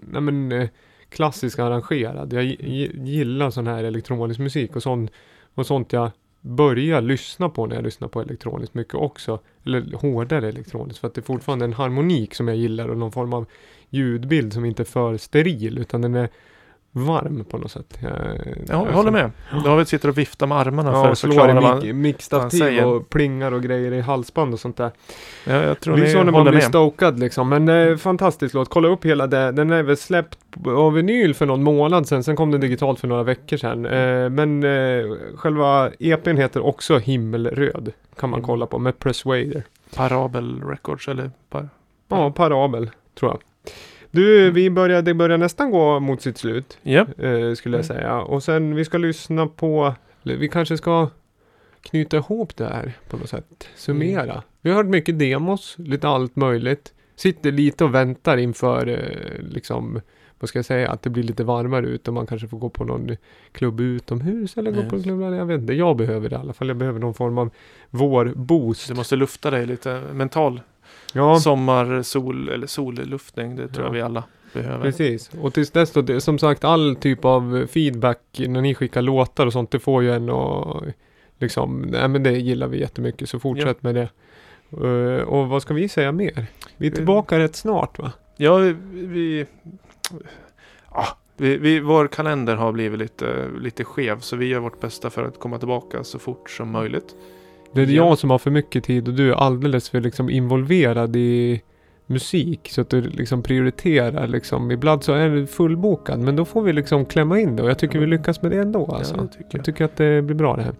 [0.00, 0.68] nej men eh,
[1.08, 2.32] klassiskt arrangerad.
[2.32, 5.08] Jag gillar sån här elektronisk musik och, sån,
[5.54, 9.38] och sånt jag börjar lyssna på när jag lyssnar på elektroniskt mycket också.
[9.64, 13.12] Eller hårdare elektroniskt för att det är fortfarande en harmonik som jag gillar och någon
[13.12, 13.46] form av
[13.90, 16.28] ljudbild som inte är för steril utan den är
[16.92, 17.98] varm på något sätt.
[18.02, 18.10] Jag,
[18.68, 19.30] Ja, jag håller med.
[19.64, 21.54] David sitter och viftar med armarna för Ja, att slår förklara i
[22.58, 22.86] säger.
[22.86, 24.90] och plingar och grejer i halsband och sånt där.
[25.46, 26.62] Ja, jag tror Det är så när man blir med.
[26.62, 27.48] stokad liksom.
[27.48, 28.68] Men eh, fantastisk låt.
[28.68, 29.52] Kolla upp hela det.
[29.52, 32.24] Den är väl släppt av vinyl för någon månad sedan.
[32.24, 33.86] Sen kom den digitalt för några veckor sedan.
[33.86, 37.92] Eh, men eh, själva EPn heter också Himmelröd.
[38.18, 38.46] Kan man Himmel.
[38.46, 39.62] kolla på med Persuader.
[39.96, 41.30] Parabel Records eller?
[41.50, 41.68] Par...
[42.08, 43.40] Ja, Parabel tror jag.
[44.10, 46.78] Du, vi börjar, det börjar nästan gå mot sitt slut.
[46.82, 47.00] Ja.
[47.18, 47.96] eh, skulle jag Mm.
[47.96, 48.20] säga.
[48.20, 51.08] Och sen vi ska lyssna på, vi kanske ska
[51.82, 53.68] knyta ihop det här på något sätt.
[53.76, 54.22] Summera.
[54.22, 54.40] Mm.
[54.62, 56.94] Vi har hört mycket demos, lite allt möjligt.
[57.16, 60.00] Sitter lite och väntar inför eh, liksom,
[60.40, 62.68] vad ska jag säga, att det blir lite varmare ute och man kanske får gå
[62.68, 63.16] på någon
[63.52, 65.72] klubb utomhus eller gå på en klubb, eller jag vet inte.
[65.74, 66.68] Jag behöver det i alla fall.
[66.68, 67.50] Jag behöver någon form av
[67.90, 68.88] vårboost.
[68.88, 70.60] Du måste lufta dig lite mental.
[71.14, 73.56] Ja, Sommar, sol eller solluftning.
[73.56, 73.88] Det tror Ja.
[73.88, 74.82] jag vi alla behöver.
[74.84, 79.46] Precis, och tills dess då, som sagt all typ av feedback när ni skickar låtar
[79.46, 80.82] och sånt, det får ju en och
[81.38, 84.08] liksom, nej men det gillar vi jättemycket, så fortsätt med det.
[84.86, 86.46] Eh, och vad ska vi säga mer?
[86.76, 86.94] Vi är Eh.
[86.96, 88.12] tillbaka rätt snart va?
[88.36, 88.56] Ja,
[88.92, 89.46] vi...
[90.94, 91.06] Ja,
[91.36, 95.24] vi, vi, vår kalender har blivit lite, lite skev så vi gör vårt bästa för
[95.24, 97.14] att komma tillbaka så fort som möjligt.
[97.74, 97.92] Det är Ja.
[98.06, 101.60] jag som har för mycket tid och du är alldeles för liksom involverad i
[102.06, 104.70] musik så att du liksom prioriterar liksom.
[104.70, 107.78] Ibland så är du fullbokad men då får vi liksom klämma in det och jag
[107.78, 109.14] tycker vi lyckas med det ändå alltså.
[109.16, 109.64] Ja, det tycker Jag jag.
[109.64, 110.74] tycker att det blir bra det här.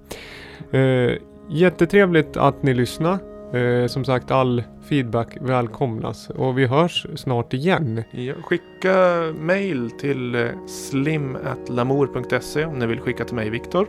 [1.09, 1.13] Eh,
[1.51, 3.19] jättetrevligt att ni lyssnar.
[3.55, 6.31] Eh, som sagt, all feedback välkomnas.
[6.31, 8.03] Och vi hörs snart igen.
[8.13, 8.95] Ja, skicka
[9.41, 13.87] mail till eh, slim.lamour.se om ni vill skicka till mig Viktor.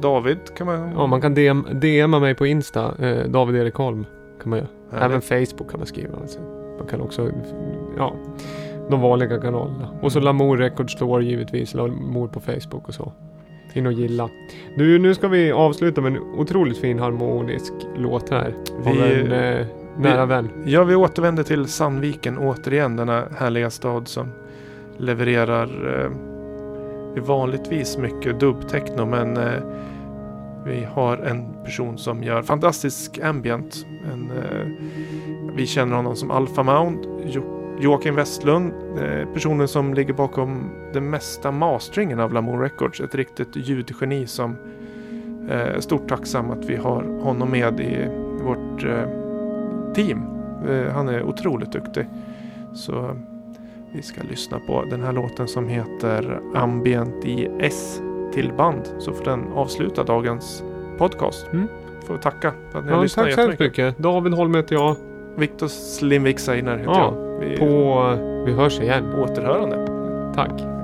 [0.00, 0.92] David kan man...
[0.96, 4.06] Ja, man kan DM, DMa mig på Insta, eh, David Erik Holm.
[4.42, 5.04] Kan man göra.
[5.04, 6.16] Även Facebook kan man skriva.
[6.20, 6.38] Alltså.
[6.78, 7.30] Man kan också,
[7.96, 8.12] ja.
[8.90, 9.88] de vanliga kanalerna.
[10.02, 13.12] Och så Lamour Records Store givetvis, Lamour på Facebook och så.
[13.74, 14.28] In och gilla.
[14.76, 18.54] Nu, nu ska vi avsluta med en otroligt fin harmonisk låt här.
[18.86, 19.66] Av Vi- en eh,
[19.98, 20.48] nära vi- vän.
[20.66, 24.28] Ja, vi återvänder till Sandviken återigen, denna härliga stad som
[24.96, 26.10] levererar eh,
[27.22, 29.52] vanligtvis mycket dubbtechno men eh,
[30.64, 33.86] vi har en person som gör fantastisk ambient.
[34.12, 34.66] En, eh,
[35.56, 41.10] vi känner honom som Alpha Mount, jo- Joakim Westlund, eh, personen som ligger bakom den
[41.10, 43.00] mesta masteringen av Lamour Records.
[43.00, 44.56] Ett riktigt ljudgeni som
[45.50, 48.08] eh, är stort tacksam att vi har honom med i
[48.44, 49.08] vårt eh,
[49.94, 50.22] team.
[50.68, 52.06] Eh, han är otroligt duktig.
[52.74, 53.14] Så eh,
[53.92, 58.00] vi ska lyssna på den här låten som heter Ambient i S
[58.38, 58.82] till band.
[58.98, 60.62] Så får den avsluta dagens
[60.98, 61.46] podcast.
[61.52, 61.68] Mm.
[62.06, 63.98] Får tacka för att ni har Ja, lyssnat tack så hemskt mycket.
[63.98, 64.96] David Holm heter jag.
[65.36, 67.40] Viktor Slimvik Seiner heter Ja, jag.
[67.48, 68.02] Vi På...
[68.46, 69.14] Vi hörs igen.
[69.14, 69.86] återhörande.
[70.34, 70.77] Tack.